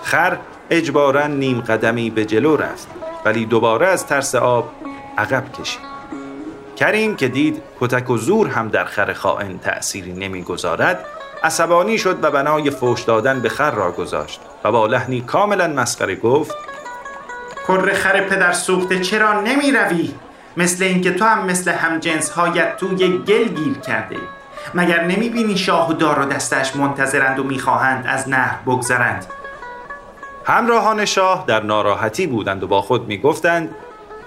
[0.03, 0.37] خر
[0.69, 2.87] اجبارا نیم قدمی به جلو رفت
[3.25, 4.71] ولی دوباره از ترس آب
[5.17, 5.93] عقب کشید.
[6.75, 11.05] کریم که دید کتک و زور هم در خر خائن تأثیری نمی‌گذارد
[11.43, 14.41] عصبانی شد و بنای فوش دادن به خر را گذاشت.
[14.63, 16.55] و با لحنی کاملا مسخره گفت
[17.67, 20.13] کر خر پدر سوخته چرا نمی روی؟
[20.57, 24.17] مثل اینکه تو هم مثل همجنس هایت توی گل گیر کرده.
[24.73, 29.25] مگر نمی بینی شاه و دار و دستش منتظرند و می‌خواهند از نهر بگذرند؟
[30.45, 33.75] همراهان شاه در ناراحتی بودند و با خود می‌گفتند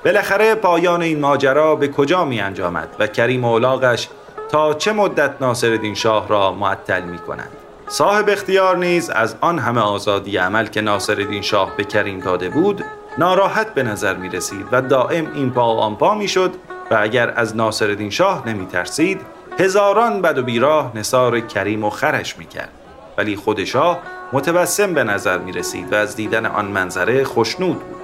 [0.04, 4.08] بالاخره پایان این ماجرا به کجا می انجامد و کریم و اولاغش
[4.48, 9.80] تا چه مدت ناصرالدین شاه را معطل می کنند؟ صاحب اختیار نیز از آن همه
[9.80, 12.84] آزادی عمل که ناصرالدین شاه به کریم داده بود
[13.18, 16.54] ناراحت به نظر می رسید و دائم این پا و آن پا می شد
[16.90, 19.20] و اگر از ناصرالدین شاه نمی ترسید
[19.58, 22.72] هزاران بد و بیراه نصار کریم و خرش می کرد
[23.18, 23.98] ولی خود شاه
[24.32, 28.00] متبسم به نظر می رسید و از دیدن آن منظره خوشنود بود.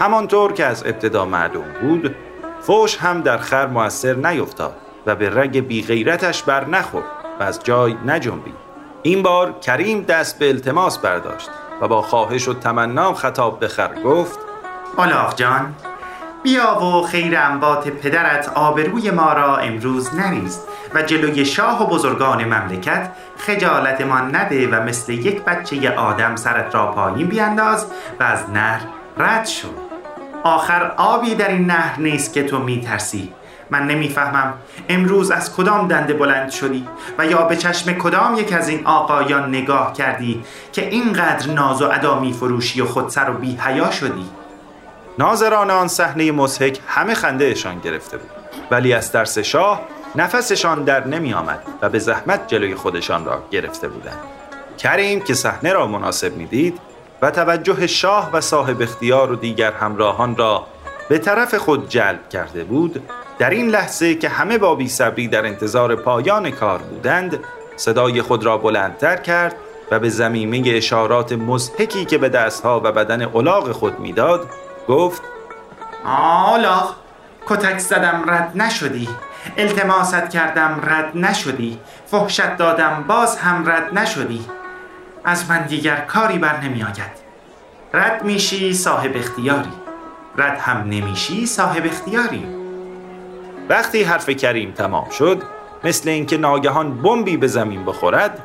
[0.00, 2.16] همانطور که از ابتدا معلوم بود
[2.60, 7.06] فوش هم در خر موثر نیفتاد و به رگ بی غیرتش بر نخورد
[7.40, 8.61] و از جای نجنبید.
[9.02, 11.50] این بار کریم دست به التماس برداشت
[11.80, 14.38] و با خواهش و تمنا خطاب به خر گفت
[14.96, 15.74] آلاغ جان
[16.42, 20.60] بیا و خیر انبات پدرت آبروی ما را امروز نریز
[20.94, 26.86] و جلوی شاه و بزرگان مملکت خجالتمان نده و مثل یک بچه آدم سرت را
[26.86, 27.86] پایین بیانداز
[28.20, 28.80] و از نهر
[29.18, 29.68] رد شو.
[30.42, 33.32] آخر آبی در این نهر نیست که تو میترسی.
[33.72, 34.54] من نمی‌فهمم.
[34.88, 39.48] امروز از کدام دنده بلند شدی؟ و یا به چشم کدام یک از این آقایان
[39.48, 44.30] نگاه کردی که اینقدر ناز و ادا میفروشی و خودسر و بی حیا شدی؟
[45.18, 48.30] ناظران آن صحنه مزهک همه خندهشان گرفته بود.
[48.70, 49.80] ولی از ترس شاه
[50.14, 54.18] نفسشان در نمی آمد و به زحمت جلوی خودشان را گرفته بودند.
[54.78, 56.78] کریم که صحنه را مناسب می‌دید
[57.22, 60.66] و توجه شاه و صاحب اختیار و دیگر همراهان را
[61.12, 63.08] به طرف خود جلب کرده بود
[63.38, 67.38] در این لحظه که همه با صبری در انتظار پایان کار بودند
[67.76, 69.54] صدای خود را بلندتر کرد
[69.90, 74.50] و به زمیمه اشارات مزهکی که به دستها و بدن اولاغ خود می‌داد
[74.88, 75.22] گفت
[76.46, 76.94] آلاغ
[77.46, 79.08] کتک زدم رد نشدی.
[79.56, 81.78] التماست کردم رد نشدی.
[82.06, 84.44] فحشت دادم باز هم رد نشدی.
[85.24, 87.22] از من دیگر کاری بر نمی آید
[87.94, 89.81] رد میشی صاحب اختیاری.
[90.38, 92.46] رد هم نمیشی صاحب اختیاری.
[93.68, 95.42] وقتی حرف کریم تمام شد
[95.84, 98.42] مثل اینکه ناگهان بمبی به زمین بخورد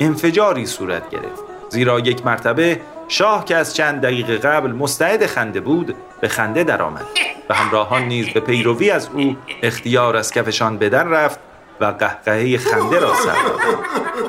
[0.00, 1.42] انفجاری صورت گرفت.
[1.68, 7.06] زیرا یک مرتبه شاه که از چند دقیقه قبل مستعد خنده بود به خنده درآمد
[7.50, 11.40] و همراهان نیز به پیروی از او اختیار از کفشان بدن رفت
[11.80, 13.36] و قهقهه خنده را سر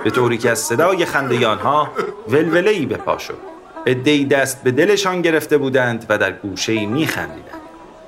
[0.04, 1.90] به طوری که از صدای خنده آنها
[2.28, 3.59] ولوله‌ای به پا شد.
[3.90, 7.60] ادهی دست به دلشان گرفته بودند و در گوشه می خندیدند.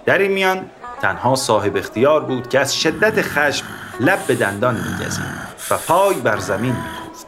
[0.05, 0.65] در این میان
[1.01, 3.65] تنها صاحب اختیار بود که از شدت خشم
[3.99, 5.25] لب به دندان میگزید
[5.71, 7.27] و پای بر زمین میکوفت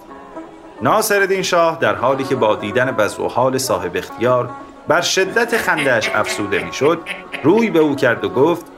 [0.81, 4.49] ناصرالدین شاه در حالی که با دیدن وضع و حال صاحب اختیار
[4.87, 6.99] بر شدت خندهش افسوده می‌شد
[7.43, 8.65] روی به او کرد و گفت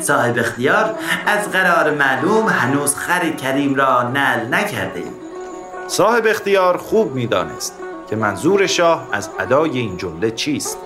[0.00, 0.94] صاحب اختیار
[1.26, 5.21] از قرار معلوم هنوز خر کریم را نل نکرده ایم
[5.86, 7.78] صاحب اختیار خوب می‌دانست
[8.10, 10.78] که منظور شاه از ادای این جمله چیست.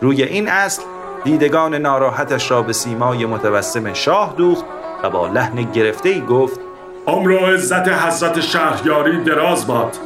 [0.00, 0.82] روی این اصل
[1.24, 4.64] دیدگان ناراحتش را به سیمای متوسم شاه دوخت
[5.02, 6.60] و با لحن گرفته ای گفت
[7.06, 9.96] عمر و عزت حضرت شهریاری دراز باد.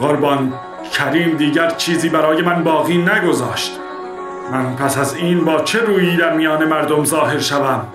[0.00, 0.52] قربان
[0.92, 3.80] کریم دیگر چیزی برای من باقی نگذاشت.
[4.52, 7.86] من پس از این با چه رویی در میان مردم ظاهر شوم؟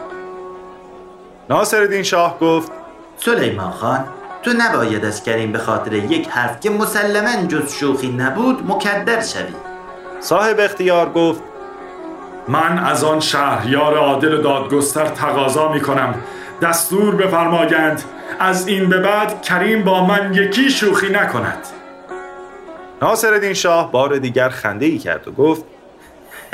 [1.50, 2.72] ناصر شاه گفت
[3.18, 4.06] سلیمان خان
[4.44, 9.54] تو نباید از کریم به خاطر یک حرف که مسلما جز شوخی نبود مکدر شوی.
[10.20, 11.42] صاحب اختیار گفت
[12.48, 16.16] من از آن شهریار عادل و دادگستر تقاضا می کنم.
[16.62, 18.04] دستور بفرمایند
[18.40, 21.68] از این به بعد کریم با من یکی شوخی نکند.
[23.02, 25.64] ناصر شاه بار دیگر خنده ای کرد و گفت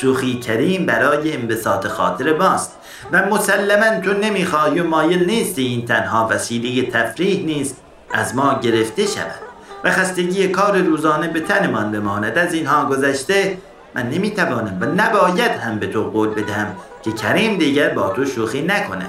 [0.00, 2.78] شوخی کریم برای انبساط خاطر باست
[3.12, 7.76] و مسلما تو نمی‌خوای و مایل نیستی این تنها وسیله تفریح نیست.
[8.12, 9.44] از ما گرفته شود.
[9.84, 12.38] و خستگی کار روزانه به تنمان بماند.
[12.38, 13.58] از اینها گذشته
[13.94, 16.66] من نمی‌توانم و نباید هم به تو قول بدهم
[17.02, 19.06] که کریم دیگر با تو شوخی نکنه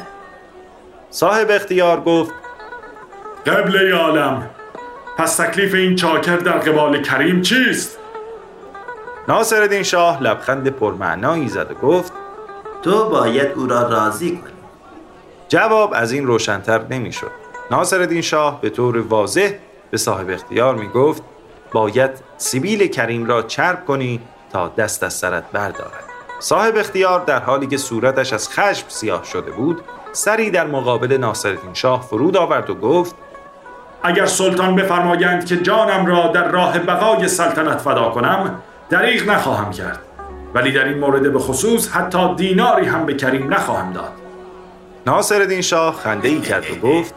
[1.10, 2.32] صاحب اختیار گفت
[3.46, 4.50] قبله عالم
[5.18, 7.98] پس تکلیف این چاکر در قبال کریم چیست؟
[9.28, 12.14] ناصر شاه لبخند پرمعنایی زد و گفت
[12.86, 14.52] تو باید او را راضی کنی.
[15.48, 17.32] جواب از این روشنتر نمی‌شد.
[17.72, 19.52] ناصر شاه به طور واضح
[19.92, 21.24] به صاحب اختیار می گفت
[21.74, 24.22] باید سیبیل کریم را چرب کنی
[24.54, 26.04] تا دست از سرت بردارد.
[26.40, 29.82] صاحب اختیار در حالی که صورتش از خشم سیاه شده بود
[30.12, 33.16] سری در مقابل ناصرالدین شاه فرود آورد و گفت
[34.04, 40.05] اگر سلطان بفرمایند که جانم را در راه بقای سلطنت فدا کنم دریغ نخواهم کرد.
[40.56, 44.12] ولی در این مورد به خصوص حتی دیناری هم به کریم نخواهم داد.
[45.08, 47.16] ناصر شاه خنده ای کرد و گفت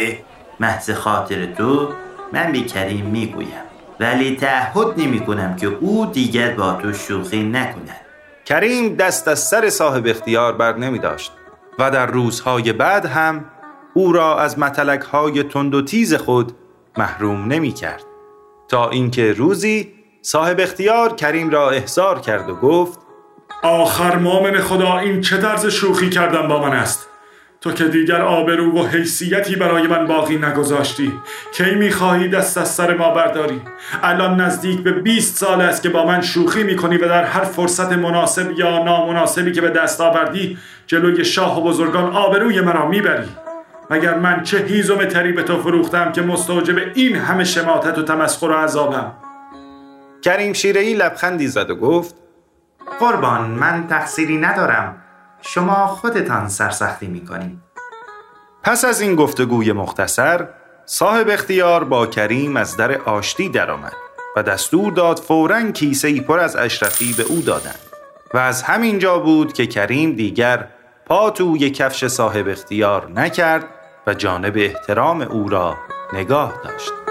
[0.60, 1.88] محض خاطر تو
[2.32, 3.62] من به کریم می‌گویم
[4.00, 8.00] ولی تعهد نمی کنم که او دیگر با تو شوخی نکند.
[8.44, 11.32] کریم دست از سر صاحب اختیار بر نمی داشت
[11.78, 13.44] و در روزهای بعد هم
[13.94, 16.52] او را از متلک های تند و تیز خود
[16.98, 18.04] محروم نمی کرد
[18.68, 22.98] تا اینکه روزی صاحب اختیار کریم را احضار کرد و گفت
[23.62, 27.08] آخر مامن خدا این چه طرز شوخی کردن با من است؟
[27.60, 31.12] تو که دیگر آبرو و حیثیتی برای من باقی نگذاشتی
[31.54, 33.60] کی می‌خواهی دست از سر ما برداری؟
[34.02, 37.92] الان نزدیک به 20 سال است که با من شوخی می‌کنی و در هر فرصت
[37.92, 43.28] مناسب یا نامناسبی که به دست آوردی جلوی شاه و بزرگان آبروی مرا می‌بری.
[43.90, 48.46] مگر من چه هیزم تری به تو فروختم که مستوجب این همه شماتت و تمسخر
[48.46, 49.12] و عذابم؟
[50.22, 52.14] کریم شیرهی لبخندی زد و گفت
[53.00, 55.02] قربان من تقصیری ندارم.
[55.40, 57.58] شما خودتان سرسختی می‌کنید.
[58.62, 60.48] پس از این گفتگوی مختصر
[60.86, 63.92] صاحب اختیار با کریم از در آشتی درآمد
[64.36, 67.78] و دستور داد فورا کیسه ای پر از اشرفی به او دادند
[68.34, 70.68] و از همین جا بود که کریم دیگر
[71.06, 73.64] پا توی کفش صاحب اختیار نکرد
[74.06, 75.76] و جانب احترام او را
[76.12, 77.01] نگاه داشت.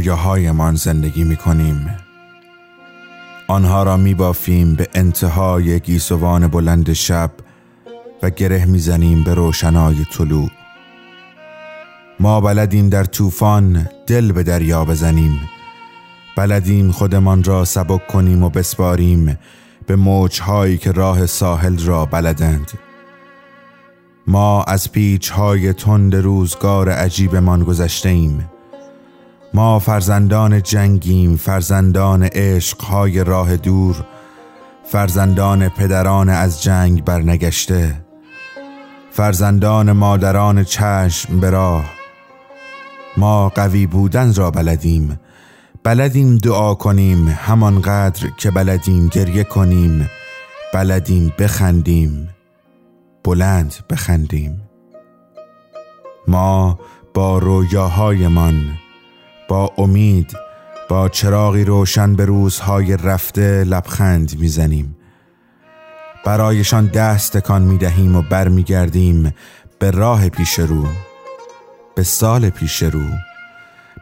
[0.00, 1.96] رویاهایمان زندگی می کنیم
[3.48, 7.30] آنها را می بافیم به انتهای گیسوان بلند شب
[8.22, 10.50] و گره می‌زنیم به روشنای طلوع.
[12.20, 15.40] ما بلدیم در طوفان دل به دریا بزنیم.
[16.36, 19.38] بلدیم خودمان را سبک کنیم و بسپاریم
[19.86, 22.70] به موجهایی که راه ساحل را بلدند.
[24.26, 28.50] ما از پیچ های تند روزگار عجیبمان گذشته ایم
[29.54, 34.04] ما فرزندان جنگیم فرزندان عشقهای راه دور
[34.84, 38.00] فرزندان پدران از جنگ برنگشته
[39.10, 41.84] فرزندان مادران چشم به راه.
[43.16, 45.20] ما قوی بودن را بلدیم
[45.84, 50.10] بلدیم دعا کنیم همانقدر که بلدیم گریه کنیم
[50.74, 52.28] بلدیم بخندیم
[53.24, 54.62] بلند بخندیم.
[56.28, 56.78] ما
[57.14, 58.78] با رویاهایمان
[59.50, 60.36] با امید
[60.88, 64.96] با چراغی روشن به روزهای رفته لبخند می‌زنیم.
[66.24, 69.34] برایشان دست تکان می‌دهیم و برمیگردیم
[69.78, 70.86] به راه پیش رو
[71.94, 73.02] به سال پیش رو.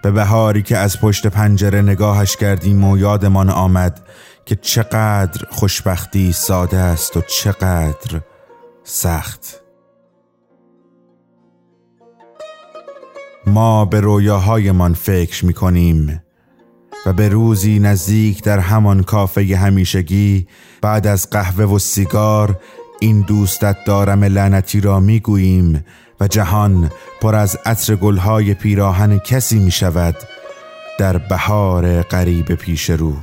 [0.02, 4.00] به بهاری که از پشت پنجره نگاهش کردیم و یادمان آمد
[4.46, 8.20] که چقدر خوشبختی ساده است و چقدر
[8.84, 9.67] سخت.
[13.48, 16.22] ما به رویاهایمان فکر می کنیم
[17.06, 20.46] و به روزی نزدیک در همان کافه همیشگی
[20.82, 22.60] بعد از قهوه و سیگار
[23.00, 25.84] این دوستت دارم لعنتی را می گوییم
[26.20, 30.16] و جهان پر از عطر گلهای پیراهن کسی می شود
[30.98, 33.14] در بهار غریب پیش رو.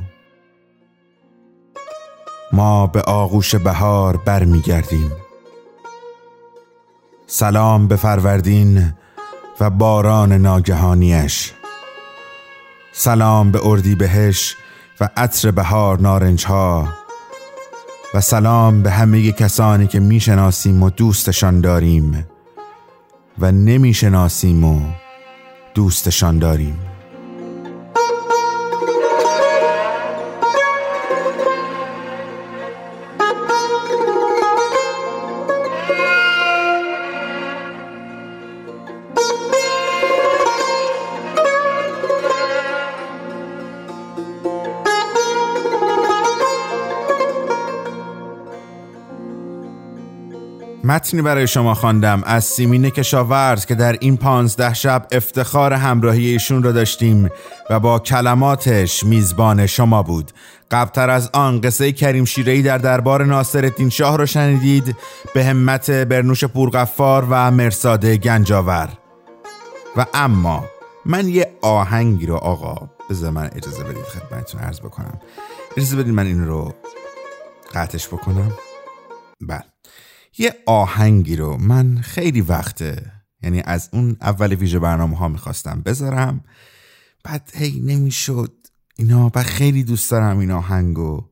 [2.52, 5.12] ما به آغوش بهار برمیگردیم.
[7.26, 8.92] سلام به فروردین
[9.60, 11.52] و باران ناگهانیش.
[12.92, 14.56] سلام به اردی بهش
[15.00, 16.88] و عطر بهار نارنج ها
[18.14, 22.26] و سلام به همه کسانی که می‌شناسیم و دوستشان داریم
[23.38, 24.80] و نمی‌شناسیم و
[25.74, 26.85] دوستشان داریم.
[50.96, 56.62] متنی برای شما خواندم از سیمین کشاورز که در این پانزده شب افتخار همراهی ایشون
[56.62, 57.28] را داشتیم
[57.70, 60.32] و با کلماتش میزبان شما بود.
[60.70, 64.96] قبلتر از آن قصه کریم شیرهی در دربار ناصر شاه را شنیدید
[65.34, 68.88] به همت برنوش پورقفار و مرساد گنجاور.
[69.96, 70.64] و اما
[71.06, 75.20] من یه آهنگی رو آقا بذار من اجازه بدید خدمتتون عرض بکنم.
[75.76, 76.74] اجازه بدید من این رو
[77.74, 78.52] قطعش بکنم؟
[79.40, 79.75] بله.
[80.38, 86.44] یه آهنگی رو من خیلی وقته یعنی از اون اول ویژه برنامه ها می‌خواستم بذارم.
[87.24, 88.52] بعد هی نمی‌شد.
[88.96, 91.24] اینا بعد خیلی دوست دارم این آهنگو.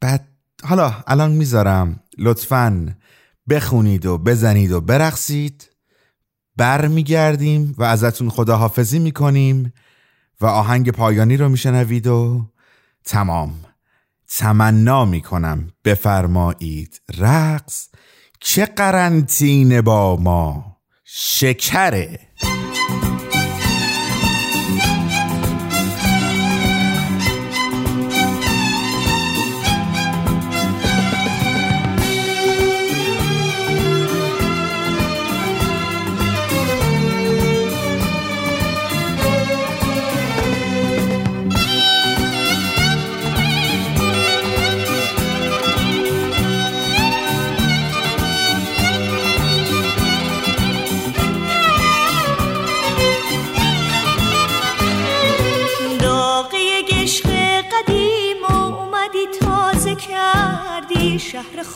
[0.00, 0.28] بعد
[0.64, 2.00] حالا الان می‌ذارم.
[2.18, 2.96] لطفا
[3.48, 5.70] بخونید و بزنید و برقصید.
[6.56, 9.72] برمیگردیم و ازتون خداحافظی می‌کنیم
[10.40, 12.50] و آهنگ پایانی رو میشنوید و
[13.04, 13.54] تمام.
[14.28, 15.70] تمنا می‌کنم.
[15.84, 17.88] بفرمایید رقص.
[18.48, 22.20] چه قرنطینه با ما؟ شکره.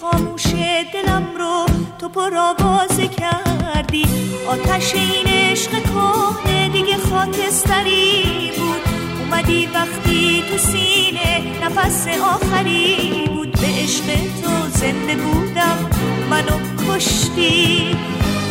[0.00, 0.46] خاموش
[0.92, 1.66] دلم رو
[1.98, 4.06] تو پر آواز کردی.
[4.46, 8.94] آتش این عشق کهنه دیگه خاکستری بود.
[9.20, 13.52] اومدی وقتی تو سینه نفس آخری بود.
[13.52, 14.04] به عشق
[14.42, 15.90] تو زنده بودم
[16.30, 16.58] منو
[16.88, 17.96] کشتی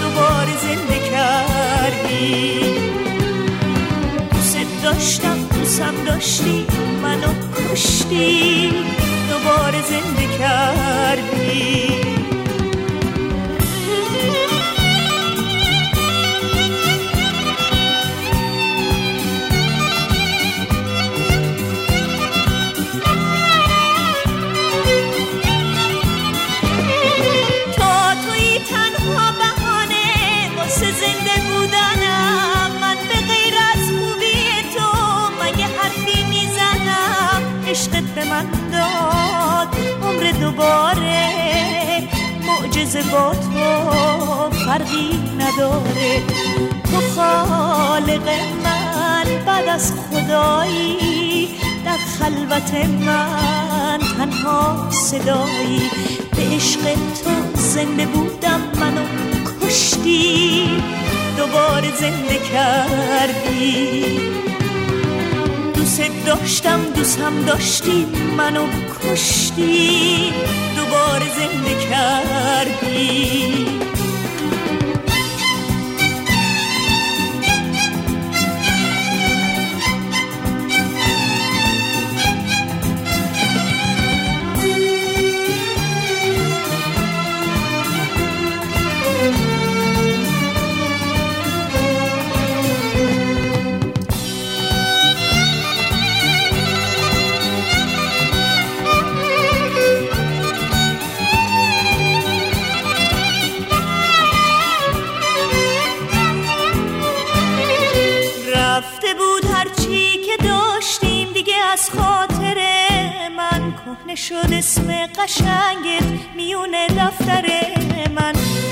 [0.02, 2.60] دوباره زنده کردی.
[4.32, 6.66] دوست داشتم دوستم داشتی
[7.04, 7.34] منو
[7.74, 8.72] کشتی.
[9.44, 12.09] دوباره زنده کردی.
[40.60, 42.04] دوباره
[42.48, 46.22] معجزه با تو فرقی نداره.
[46.92, 48.30] تو خالق
[48.64, 51.48] من بعد از خدایی
[51.86, 52.74] در خلوت
[53.06, 55.82] من تنها صدایی.
[56.36, 56.82] به عشق
[57.24, 59.02] تو زنده بودم منو
[59.62, 60.70] کشتی
[61.38, 64.20] دوباره زنده کردی.
[65.90, 68.06] دوست داشتم دوست هم داشتی
[68.38, 68.66] منو
[69.02, 70.34] کشتی
[70.76, 73.89] دوباره زنده کردی.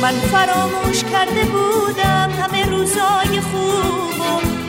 [0.01, 4.21] من فراموش کرده بودم همه روزای خوب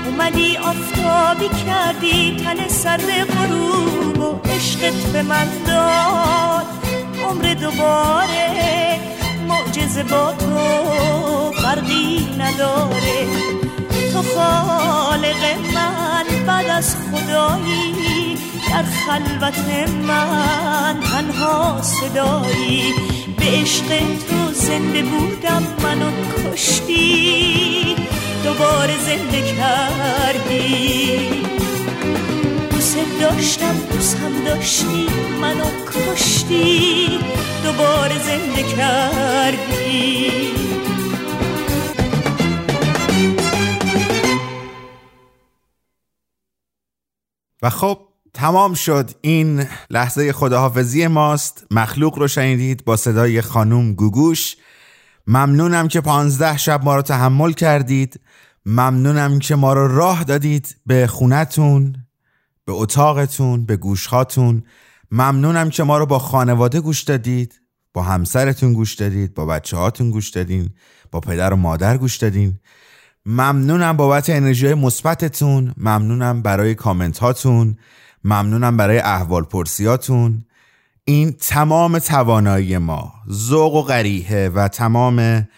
[0.06, 6.66] اومدی آفتابی کردی تن سر غروب و عشقت به من داد.
[7.28, 9.00] عمر دوباره
[9.48, 13.26] معجزه با تو فرقی نداره.
[14.12, 18.38] تو خالق من بعد از خدایی
[18.70, 19.58] در خلوت
[20.08, 22.94] من تنها صدایی.
[23.38, 23.88] به عشق
[24.30, 26.10] تو زنده بودم منو
[26.52, 27.96] کشتی
[28.44, 31.28] دوباره زنده کردی.
[32.70, 35.08] دوست داشتم دوست هم داشتی
[35.40, 37.18] منو کشتی
[37.64, 40.30] دوباره زنده کردی.
[47.62, 49.10] و خب تمام شد.
[49.20, 51.66] این لحظه خداحافظی ماست.
[51.70, 54.56] مخلوق رو شنیدید با صدای خانوم گوگوش.
[55.26, 58.20] ممنونم که پانزده شب ما رو تحمل کردید.
[58.66, 61.96] ممنونم که ما رو راه دادید به خونتون
[62.64, 64.62] به اتاقتون به گوشهاتون.
[65.10, 67.60] ممنونم که ما رو با خانواده گوش دادید
[67.94, 70.70] با همسرتون گوش دادید با بچه هاتون گوش دادین
[71.10, 72.58] با پدر و مادر گوش دادین.
[73.26, 75.74] ممنونم بابت انرژی مثبتتون.
[75.76, 77.76] ممنونم برای کامنت هاتون
[78.28, 80.44] ممنونم برای احوال پرسیاتون.
[81.04, 85.48] این تمام توانایی ما ذوق و غریحه و تمام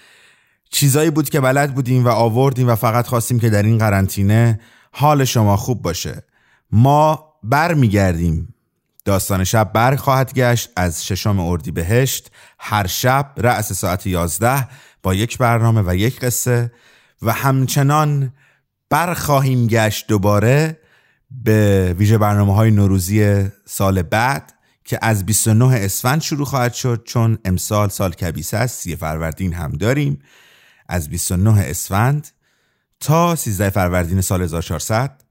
[0.71, 4.61] چیزایی بود که بلد بودیم و آوردیم و فقط خواستیم که در این قرنطینه
[4.93, 6.25] حال شما خوب باشه.
[6.73, 8.55] ما بر میگردیم
[9.05, 14.69] داستان شب بر خواهد گشت از ششم اردی بهشت هر شب رأس ساعت یازده
[15.03, 16.73] با یک برنامه و یک قصه
[17.23, 18.33] و همچنان
[18.91, 20.80] بر خواهیم گشت دوباره
[21.31, 24.53] به ویژه برنامه های نوروزی سال بعد
[24.85, 29.73] که از 29 اسفند شروع خواهد شد چون امسال سال کبیسه است سی فروردین هم
[29.73, 30.19] داریم.
[30.89, 32.29] از 29 اسفند
[33.01, 35.23] تا 13 فروردین سال 1400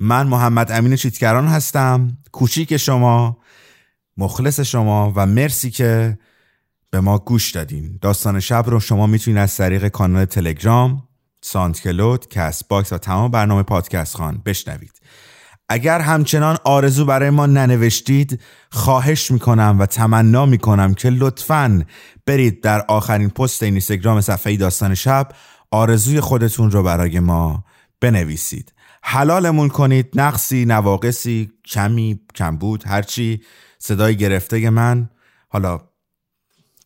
[0.00, 2.18] من محمد امین چیتکران هستم.
[2.32, 3.38] کوچیک شما
[4.16, 6.18] مخلص شما و مرسی که
[6.90, 7.98] به ما گوش دادین.
[8.02, 11.08] داستان شب رو شما می‌تونید از طریق کانال تلگرام
[11.40, 14.92] SoundCloud، Castbox و تمام برنامه پادکست‌خوان بشنوید.
[15.68, 18.40] اگر همچنان آرزو برای ما ننوشتید
[18.70, 21.84] خواهش می‌کنم و تمنا می‌کنم که لطفا
[22.26, 25.28] برید در آخرین پست اینستاگرام صفحه داستان شب
[25.70, 27.64] آرزوی خودتون رو برای ما
[28.00, 28.72] بنویسید.
[29.02, 33.40] حلالمون کنید نقصی نواقصی کمی کمبود هرچی
[33.78, 35.08] صدای گرفته من
[35.48, 35.80] حالا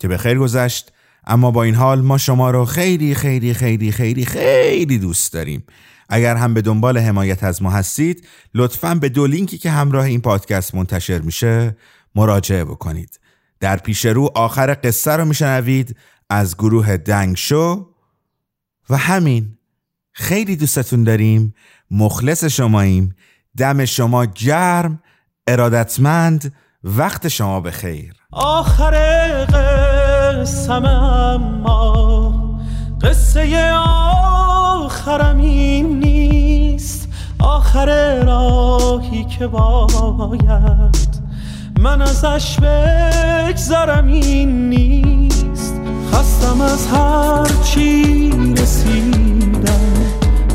[0.00, 0.92] که به خیر گذشت.
[1.26, 5.64] اما با این حال ما شما رو خیلی خیلی خیلی خیلی خیلی دوست داریم.
[6.10, 10.20] اگر هم به دنبال حمایت از ما هستید لطفا به دو لینکی که همراه این
[10.20, 11.76] پادکست منتشر میشه
[12.14, 13.20] مراجعه بکنید.
[13.60, 15.96] در پیش رو آخر قصه رو میشنوید
[16.30, 17.86] از گروه دنگ شو.
[18.90, 19.58] و همین
[20.12, 21.54] خیلی دوستتون داریم
[21.90, 23.14] مخلص شماییم.
[23.56, 25.02] دم شما گرم
[25.46, 26.52] ارادتمند
[26.84, 28.94] وقت شما به خیر آخر
[29.44, 32.39] قسم اما
[33.02, 33.72] قصه
[34.84, 37.08] آخرم این نیست.
[37.38, 41.10] آخر راهی که باید
[41.80, 45.74] من ازش بگذرم این نیست.
[46.12, 49.80] خستم از هر چی رسیدم.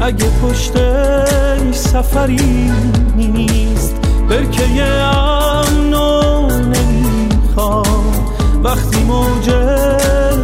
[0.02, 2.72] اگه پشتش سفری
[3.16, 3.96] نیست
[4.30, 7.86] برکه امنو نمی‌خوام.
[8.64, 9.50] وقتی موج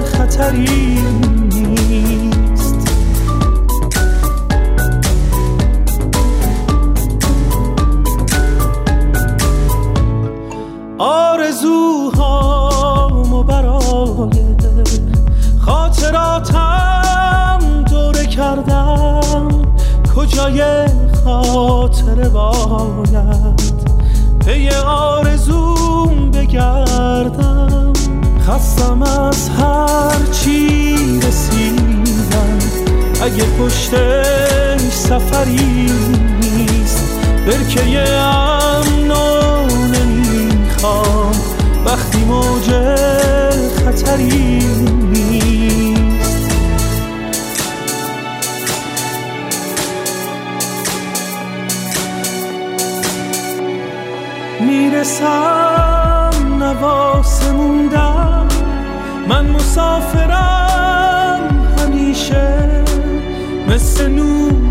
[0.05, 0.99] خطری
[11.01, 12.23] آرزوهامو
[13.43, 14.29] برای
[15.65, 17.59] خاطراتم
[17.89, 19.49] دوره کردم.
[20.15, 20.85] کجای
[21.25, 23.61] خاطر باید؟
[24.45, 27.93] پی آرزوم بگردم.
[28.47, 32.59] خستم از هر چی رسیدم.
[33.21, 35.91] اگه پشتش سفری
[36.41, 39.40] نیست برکه امنو
[40.83, 41.31] نمی‌خوام
[41.85, 42.69] وقتی موج
[43.85, 44.65] خطری
[45.11, 46.51] نیست.
[54.59, 58.47] می‌رسم نواسه موندم
[59.27, 60.61] من مسافرم
[61.77, 62.83] همیشه.
[63.67, 64.70] مثل نوری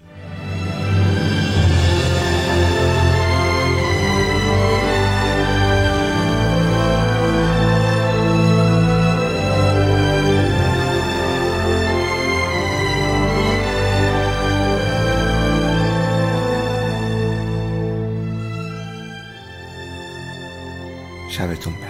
[21.31, 21.87] 下位宗保